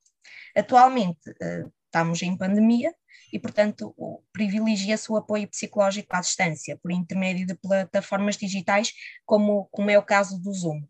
Atualmente 0.55 1.33
eh, 1.39 1.65
estamos 1.97 2.21
em 2.21 2.37
pandemia, 2.37 2.93
e, 3.33 3.39
portanto, 3.39 3.93
privilegia-se 4.31 5.11
o 5.11 5.17
apoio 5.17 5.47
psicológico 5.49 6.15
à 6.15 6.21
distância, 6.21 6.77
por 6.77 6.91
intermédio 6.91 7.45
de 7.45 7.55
plataformas 7.55 8.37
digitais, 8.37 8.93
como, 9.25 9.67
como 9.71 9.89
é 9.89 9.97
o 9.97 10.03
caso 10.03 10.39
do 10.39 10.53
Zoom. 10.53 10.81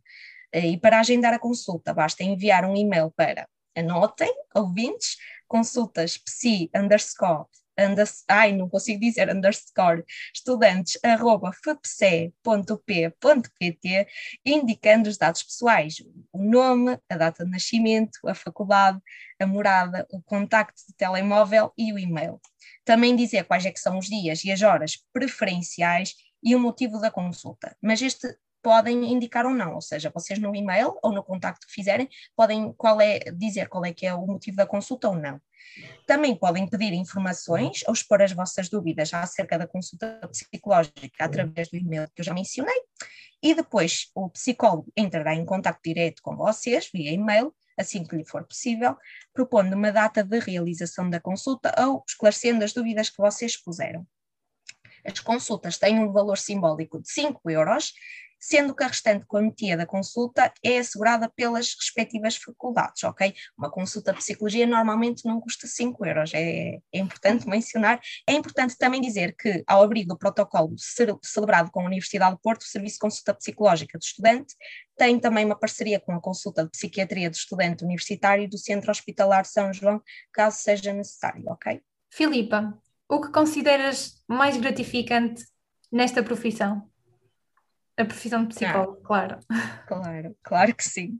Eh, 0.51 0.67
e 0.71 0.77
para 0.77 0.99
agendar 0.99 1.33
a 1.33 1.39
consulta, 1.39 1.93
basta 1.93 2.23
enviar 2.23 2.65
um 2.65 2.75
e-mail 2.75 3.11
para, 3.11 3.47
anotem, 3.75 4.31
ouvintes, 4.53 5.17
consultas 5.47 6.17
psi 6.17 6.69
underscore 6.75 7.47
andas, 7.77 8.23
ai, 8.27 8.51
não 8.53 8.69
consigo 8.69 8.99
dizer, 8.99 9.33
underscore, 9.33 10.03
estudantes, 10.33 10.97
arroba 11.03 11.51
fpse.p.pt, 11.53 12.37
indicando 14.45 15.09
os 15.09 15.17
dados 15.17 15.43
pessoais, 15.43 15.95
o 16.31 16.43
nome, 16.43 16.97
a 17.09 17.17
data 17.17 17.45
de 17.45 17.51
nascimento, 17.51 18.19
a 18.25 18.33
faculdade, 18.33 18.99
a 19.39 19.45
morada, 19.45 20.07
o 20.11 20.21
contacto 20.21 20.81
de 20.87 20.93
telemóvel 20.95 21.71
e 21.77 21.93
o 21.93 21.99
e-mail. 21.99 22.39
Também 22.83 23.15
dizer 23.15 23.45
quais 23.45 23.65
é 23.65 23.71
que 23.71 23.79
são 23.79 23.97
os 23.97 24.07
dias 24.07 24.43
e 24.43 24.51
as 24.51 24.61
horas 24.61 24.97
preferenciais 25.13 26.15
e 26.43 26.55
o 26.55 26.59
motivo 26.59 26.99
da 26.99 27.11
consulta. 27.11 27.75
Mas 27.81 28.01
este 28.01 28.37
podem 28.67 29.13
indicar 29.13 29.45
ou 29.45 29.53
não, 29.53 29.75
ou 29.75 29.81
seja, 29.81 30.11
vocês 30.13 30.37
no 30.39 30.53
e-mail 30.53 30.99
ou 31.01 31.13
no 31.13 31.23
contacto 31.23 31.65
que 31.65 31.71
fizerem 31.71 32.09
podem 32.35 32.73
qual 32.73 32.99
é, 32.99 33.19
dizer 33.31 33.69
qual 33.69 33.85
é 33.85 33.93
que 33.93 34.05
é 34.05 34.13
o 34.13 34.27
motivo 34.27 34.57
da 34.57 34.67
consulta 34.67 35.07
ou 35.07 35.15
não. 35.15 35.39
Também 36.05 36.35
podem 36.35 36.67
pedir 36.67 36.91
informações 36.91 37.81
ou 37.87 37.93
expor 37.93 38.21
as 38.21 38.33
vossas 38.33 38.67
dúvidas 38.67 39.13
acerca 39.13 39.57
da 39.57 39.65
consulta 39.65 40.19
psicológica 40.27 41.15
através 41.17 41.69
do 41.69 41.77
e-mail 41.77 42.09
que 42.13 42.19
eu 42.19 42.25
já 42.25 42.33
mencionei, 42.33 42.75
e 43.41 43.55
depois 43.55 44.11
o 44.13 44.29
psicólogo 44.31 44.91
entrará 44.97 45.33
em 45.33 45.45
contato 45.45 45.79
direto 45.81 46.21
com 46.21 46.35
vocês 46.35 46.89
via 46.93 47.13
e-mail, 47.13 47.55
assim 47.77 48.03
que 48.03 48.17
lhe 48.17 48.25
for 48.25 48.43
possível, 48.43 48.97
propondo 49.33 49.77
uma 49.77 49.93
data 49.93 50.25
de 50.25 50.39
realização 50.39 51.09
da 51.09 51.21
consulta 51.21 51.73
ou 51.87 52.03
esclarecendo 52.05 52.65
as 52.65 52.73
dúvidas 52.73 53.09
que 53.09 53.21
vocês 53.21 53.55
puseram. 53.55 54.05
As 55.05 55.21
consultas 55.21 55.77
têm 55.77 55.99
um 55.99 56.11
valor 56.11 56.37
simbólico 56.37 57.01
de 57.01 57.09
5 57.09 57.49
euros 57.49 57.93
sendo 58.39 58.75
que 58.75 58.83
a 58.83 58.87
restante 58.87 59.25
quantia 59.25 59.75
da 59.75 59.85
consulta 59.85 60.51
é 60.63 60.77
assegurada 60.77 61.29
pelas 61.29 61.75
respectivas 61.75 62.35
faculdades, 62.35 63.03
ok? 63.03 63.33
Uma 63.57 63.69
consulta 63.69 64.11
de 64.11 64.19
psicologia 64.19 64.65
normalmente 64.67 65.25
não 65.25 65.39
custa 65.39 65.67
5 65.67 66.05
euros, 66.05 66.31
é, 66.33 66.77
é 66.91 66.99
importante 66.99 67.47
mencionar. 67.47 67.99
É 68.27 68.33
importante 68.33 68.77
também 68.77 69.01
dizer 69.01 69.35
que, 69.35 69.63
ao 69.67 69.83
abrigo 69.83 70.09
do 70.09 70.17
protocolo 70.17 70.75
celebrado 71.23 71.71
com 71.71 71.81
a 71.81 71.85
Universidade 71.85 72.35
de 72.35 72.41
Porto, 72.41 72.61
o 72.61 72.67
Serviço 72.67 72.95
de 72.95 72.99
Consulta 72.99 73.33
Psicológica 73.33 73.97
do 73.97 74.03
Estudante 74.03 74.55
tem 74.95 75.19
também 75.19 75.45
uma 75.45 75.57
parceria 75.57 75.99
com 75.99 76.13
a 76.13 76.21
consulta 76.21 76.63
de 76.63 76.71
psiquiatria 76.71 77.29
do 77.29 77.35
estudante 77.35 77.83
universitário 77.83 78.49
do 78.49 78.57
Centro 78.57 78.89
Hospitalar 78.89 79.45
São 79.45 79.71
João, 79.71 80.01
caso 80.33 80.57
seja 80.57 80.91
necessário, 80.91 81.43
ok? 81.47 81.81
Filipa, 82.09 82.77
o 83.07 83.21
que 83.21 83.31
consideras 83.31 84.23
mais 84.27 84.57
gratificante 84.57 85.45
nesta 85.91 86.23
profissão? 86.23 86.89
A 87.99 88.05
profissão 88.05 88.43
de 88.45 88.53
psicólogo, 88.53 88.99
ah, 89.01 89.07
claro. 89.07 89.39
Claro, 89.87 90.37
claro 90.43 90.75
que 90.75 90.83
sim. 90.83 91.19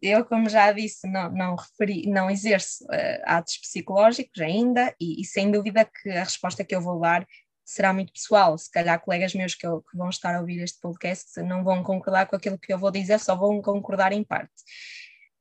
Eu, 0.00 0.24
como 0.24 0.48
já 0.48 0.72
disse, 0.72 1.06
não, 1.06 1.30
não, 1.30 1.56
referi, 1.56 2.06
não 2.08 2.30
exerço 2.30 2.84
uh, 2.84 3.22
atos 3.26 3.58
psicológicos 3.58 4.40
ainda, 4.40 4.94
e, 4.98 5.20
e, 5.20 5.24
sem 5.26 5.50
dúvida 5.50 5.84
que 5.84 6.08
a 6.08 6.24
resposta 6.24 6.64
que 6.64 6.74
eu 6.74 6.80
vou 6.80 6.98
dar 6.98 7.26
será 7.62 7.92
muito 7.92 8.14
pessoal. 8.14 8.56
Se 8.56 8.70
calhar 8.70 8.98
colegas 8.98 9.34
meus 9.34 9.54
que, 9.54 9.66
eu, 9.66 9.82
que 9.82 9.94
vão 9.94 10.08
estar 10.08 10.34
a 10.34 10.40
ouvir 10.40 10.62
este 10.62 10.80
podcast 10.80 11.38
não 11.42 11.62
vão 11.62 11.82
concordar 11.82 12.26
com 12.26 12.36
aquilo 12.36 12.58
que 12.58 12.72
eu 12.72 12.78
vou 12.78 12.90
dizer, 12.90 13.20
só 13.20 13.36
vão 13.36 13.60
concordar 13.60 14.12
em 14.12 14.24
parte. 14.24 14.54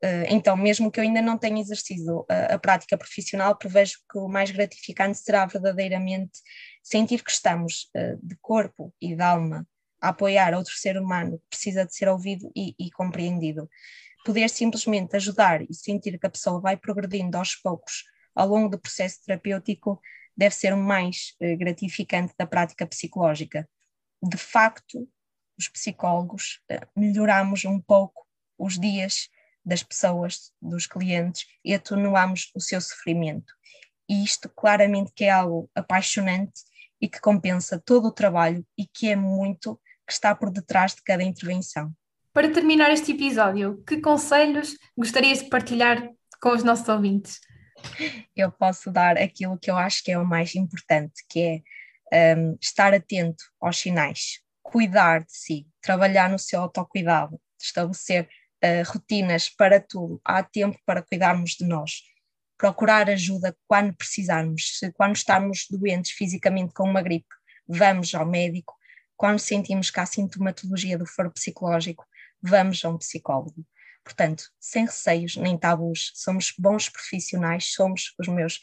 Uh, 0.03 0.27
então, 0.27 0.57
mesmo 0.57 0.91
que 0.91 0.99
eu 0.99 1.05
ainda 1.05 1.21
não 1.21 1.37
tenha 1.37 1.61
exercido 1.61 2.25
a, 2.29 2.55
a 2.55 2.59
prática 2.59 2.97
profissional, 2.97 3.55
prevejo 3.55 3.99
que 4.11 4.17
o 4.17 4.27
mais 4.27 4.51
gratificante 4.51 5.19
será 5.19 5.45
verdadeiramente 5.45 6.39
sentir 6.83 7.23
que 7.23 7.31
estamos 7.31 7.89
de 8.21 8.35
corpo 8.41 8.93
e 8.99 9.15
de 9.15 9.21
alma 9.21 9.65
a 10.03 10.09
apoiar 10.09 10.53
outro 10.53 10.73
ser 10.73 10.97
humano 10.97 11.39
que 11.39 11.47
precisa 11.51 11.85
de 11.85 11.95
ser 11.95 12.09
ouvido 12.09 12.51
e, 12.53 12.75
e 12.77 12.91
compreendido. 12.91 13.69
Poder 14.25 14.49
simplesmente 14.49 15.15
ajudar 15.15 15.61
e 15.61 15.73
sentir 15.73 16.19
que 16.19 16.27
a 16.27 16.29
pessoa 16.29 16.59
vai 16.59 16.75
progredindo 16.75 17.37
aos 17.37 17.55
poucos 17.55 18.03
ao 18.35 18.47
longo 18.47 18.67
do 18.67 18.79
processo 18.79 19.23
terapêutico 19.25 20.01
deve 20.35 20.53
ser 20.55 20.73
o 20.73 20.77
mais 20.77 21.35
eh, 21.39 21.55
gratificante 21.55 22.33
da 22.37 22.45
prática 22.45 22.85
psicológica. 22.85 23.69
De 24.21 24.37
facto, 24.37 25.07
os 25.57 25.69
psicólogos 25.69 26.59
eh, 26.69 26.81
melhoramos 26.95 27.63
um 27.63 27.79
pouco 27.79 28.27
os 28.57 28.77
dias 28.79 29.29
das 29.63 29.83
pessoas, 29.83 30.51
dos 30.61 30.85
clientes 30.85 31.45
e 31.63 31.73
atenuamos 31.73 32.51
o 32.53 32.59
seu 32.59 32.81
sofrimento. 32.81 33.53
E 34.09 34.23
isto 34.23 34.49
claramente 34.49 35.13
que 35.15 35.25
é 35.25 35.29
algo 35.29 35.69
apaixonante 35.73 36.61
e 36.99 37.07
que 37.07 37.21
compensa 37.21 37.79
todo 37.79 38.07
o 38.07 38.11
trabalho 38.11 38.65
e 38.77 38.85
que 38.85 39.09
é 39.09 39.15
muito 39.15 39.79
que 40.05 40.13
está 40.13 40.35
por 40.35 40.51
detrás 40.51 40.95
de 40.95 41.03
cada 41.03 41.23
intervenção. 41.23 41.93
Para 42.33 42.51
terminar 42.51 42.91
este 42.91 43.11
episódio, 43.11 43.83
que 43.85 44.01
conselhos 44.01 44.75
gostarias 44.97 45.39
de 45.39 45.49
partilhar 45.49 46.09
com 46.41 46.49
os 46.49 46.63
nossos 46.63 46.89
ouvintes? 46.89 47.39
Eu 48.35 48.51
posso 48.51 48.91
dar 48.91 49.17
aquilo 49.17 49.57
que 49.57 49.69
eu 49.69 49.77
acho 49.77 50.03
que 50.03 50.11
é 50.11 50.17
o 50.17 50.25
mais 50.25 50.55
importante, 50.55 51.23
que 51.29 51.63
é 52.11 52.35
um, 52.35 52.57
estar 52.61 52.93
atento 52.93 53.43
aos 53.61 53.77
sinais, 53.77 54.39
cuidar 54.61 55.23
de 55.23 55.31
si, 55.31 55.67
trabalhar 55.81 56.29
no 56.29 56.39
seu 56.39 56.61
autocuidado, 56.61 57.39
estabelecer 57.61 58.27
uh, 58.63 58.91
rotinas 58.91 59.49
para 59.49 59.79
tudo. 59.79 60.19
Há 60.23 60.41
tempo 60.41 60.79
para 60.85 61.03
cuidarmos 61.03 61.51
de 61.51 61.65
nós. 61.65 62.01
Procurar 62.57 63.09
ajuda 63.09 63.55
quando 63.67 63.95
precisarmos. 63.95 64.79
Se 64.79 64.91
quando 64.93 65.15
estamos 65.15 65.67
doentes 65.69 66.11
fisicamente 66.11 66.73
com 66.73 66.89
uma 66.89 67.01
gripe, 67.01 67.27
vamos 67.67 68.13
ao 68.15 68.25
médico 68.25 68.73
quando 69.23 69.39
sentimos 69.39 69.89
que 69.89 70.01
há 70.01 70.05
sintomatologia 70.05 70.97
do 70.97 71.05
foro 71.05 71.31
psicológico, 71.31 72.05
vamos 72.41 72.83
a 72.83 72.89
um 72.89 72.97
psicólogo. 72.97 73.65
Portanto, 74.03 74.43
sem 74.59 74.83
receios 74.83 75.37
nem 75.37 75.57
tabus, 75.57 76.11
somos 76.13 76.53
bons 76.59 76.89
profissionais, 76.89 77.71
somos 77.71 78.13
os 78.19 78.27
meus, 78.27 78.59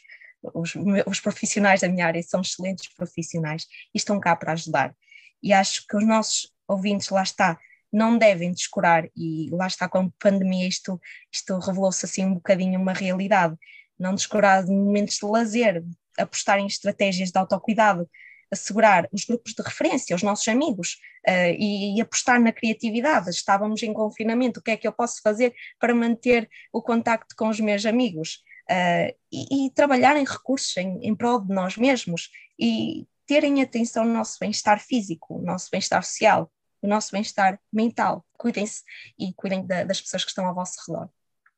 os, 0.53 0.75
os 1.07 1.19
profissionais 1.19 1.81
da 1.81 1.89
minha 1.89 2.05
área 2.05 2.21
são 2.21 2.41
excelentes 2.41 2.93
profissionais 2.93 3.65
e 3.91 3.97
estão 3.97 4.19
cá 4.19 4.35
para 4.35 4.51
ajudar. 4.51 4.95
E 5.41 5.51
acho 5.51 5.83
que 5.87 5.97
os 5.97 6.05
nossos 6.05 6.53
ouvintes, 6.67 7.09
lá 7.09 7.23
está, 7.23 7.59
não 7.91 8.15
devem 8.15 8.51
descurar, 8.51 9.09
e 9.17 9.49
lá 9.49 9.65
está 9.65 9.89
com 9.89 9.97
a 9.97 10.09
pandemia 10.19 10.67
isto, 10.67 11.01
isto 11.33 11.57
revelou-se 11.57 12.05
assim 12.05 12.23
um 12.23 12.35
bocadinho 12.35 12.79
uma 12.79 12.93
realidade, 12.93 13.57
não 13.97 14.13
descurar 14.13 14.63
de 14.63 14.71
momentos 14.71 15.15
de 15.15 15.25
lazer, 15.25 15.83
apostar 16.19 16.59
em 16.59 16.67
estratégias 16.67 17.31
de 17.31 17.39
autocuidado, 17.39 18.07
assegurar 18.51 19.07
os 19.11 19.23
grupos 19.23 19.53
de 19.53 19.63
referência, 19.63 20.15
os 20.15 20.23
nossos 20.23 20.47
amigos, 20.47 20.99
uh, 21.27 21.55
e, 21.57 21.97
e, 21.97 22.01
apostar 22.01 22.39
na 22.39 22.51
criatividade. 22.51 23.29
Estávamos 23.29 23.81
em 23.81 23.93
confinamento, 23.93 24.59
o 24.59 24.63
que 24.63 24.71
é 24.71 24.77
que 24.77 24.87
eu 24.87 24.91
posso 24.91 25.21
fazer 25.21 25.53
para 25.79 25.95
manter 25.95 26.49
o 26.73 26.81
contacto 26.81 27.35
com 27.35 27.47
os 27.47 27.59
meus 27.59 27.85
amigos? 27.85 28.43
Uh, 28.69 29.15
e, 29.31 29.67
e, 29.67 29.71
trabalhar 29.71 30.15
em 30.15 30.25
recursos 30.25 30.75
em, 30.77 30.99
em 31.01 31.15
prol 31.15 31.39
de 31.39 31.53
nós 31.53 31.77
mesmos 31.77 32.29
e 32.59 33.07
terem 33.25 33.61
atenção 33.61 34.05
no 34.05 34.13
nosso 34.13 34.37
bem-estar 34.39 34.79
físico, 34.79 35.37
no 35.37 35.45
nosso 35.45 35.69
bem-estar 35.71 36.03
social, 36.03 36.51
no 36.83 36.89
nosso 36.89 37.11
bem-estar 37.11 37.59
mental. 37.71 38.25
Cuidem-se 38.37 38.83
e 39.17 39.33
cuidem 39.33 39.65
da, 39.65 39.83
das 39.83 40.01
pessoas 40.01 40.23
que 40.23 40.31
estão 40.31 40.45
ao 40.45 40.55
vosso 40.55 40.79
redor. 40.87 41.09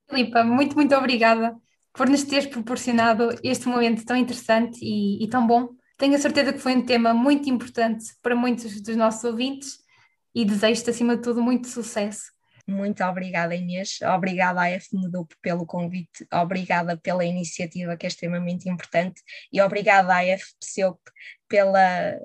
Filipa, 0.08 0.44
muito, 0.44 0.76
muito 0.76 0.96
obrigada 0.96 1.56
por 1.94 2.10
nos 2.10 2.24
teres 2.24 2.48
proporcionado 2.48 3.30
este 3.44 3.68
momento 3.68 4.06
tão 4.06 4.16
interessante 4.16 4.80
e, 4.82 5.24
e 5.24 5.28
tão 5.28 5.46
bom 5.46 5.70
tenho 6.04 6.16
a 6.16 6.20
certeza 6.20 6.52
que 6.52 6.60
foi 6.60 6.76
um 6.76 6.86
tema 6.86 7.14
muito 7.14 7.50
importante 7.50 8.14
para 8.22 8.36
muitos 8.36 8.82
dos 8.82 8.96
nossos 8.98 9.24
ouvintes 9.24 9.78
e 10.36 10.44
desejo-te, 10.44 10.90
acima 10.90 11.16
de 11.16 11.22
tudo, 11.22 11.42
muito 11.42 11.70
sucesso. 11.70 12.24
Muito 12.68 13.02
obrigada, 13.06 13.56
Inês. 13.56 14.00
Obrigada 14.14 14.64
à 14.64 14.80
FMDUP 14.82 15.34
pelo 15.42 15.66
convite, 15.66 16.28
obrigada 16.34 16.98
pela 16.98 17.24
iniciativa 17.24 17.96
que 17.96 18.06
é 18.06 18.10
extremamente 18.10 18.68
importante 18.68 19.22
e 19.50 19.62
obrigada 19.62 20.14
à 20.14 20.38
FPCOP 20.38 21.00
pela, 21.48 22.20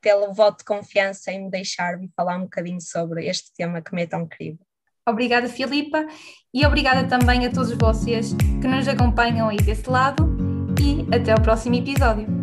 pelo 0.00 0.32
voto 0.32 0.60
de 0.60 0.64
confiança 0.64 1.30
em 1.30 1.44
me 1.44 1.50
deixar 1.50 1.98
vir 1.98 2.10
falar 2.16 2.38
um 2.38 2.44
bocadinho 2.44 2.80
sobre 2.80 3.26
este 3.26 3.52
tema 3.54 3.82
que 3.82 3.94
me 3.94 4.04
é 4.04 4.06
tão 4.06 4.26
querido. 4.26 4.60
Obrigada, 5.06 5.50
Filipa, 5.50 6.06
e 6.52 6.64
obrigada 6.64 7.06
também 7.06 7.44
a 7.44 7.50
todos 7.50 7.72
vocês 7.72 8.32
que 8.32 8.66
nos 8.66 8.88
acompanham 8.88 9.50
aí 9.50 9.58
desse 9.58 9.88
lado, 9.88 10.26
e 10.80 11.14
até 11.14 11.34
o 11.34 11.42
próximo 11.42 11.74
episódio. 11.74 12.37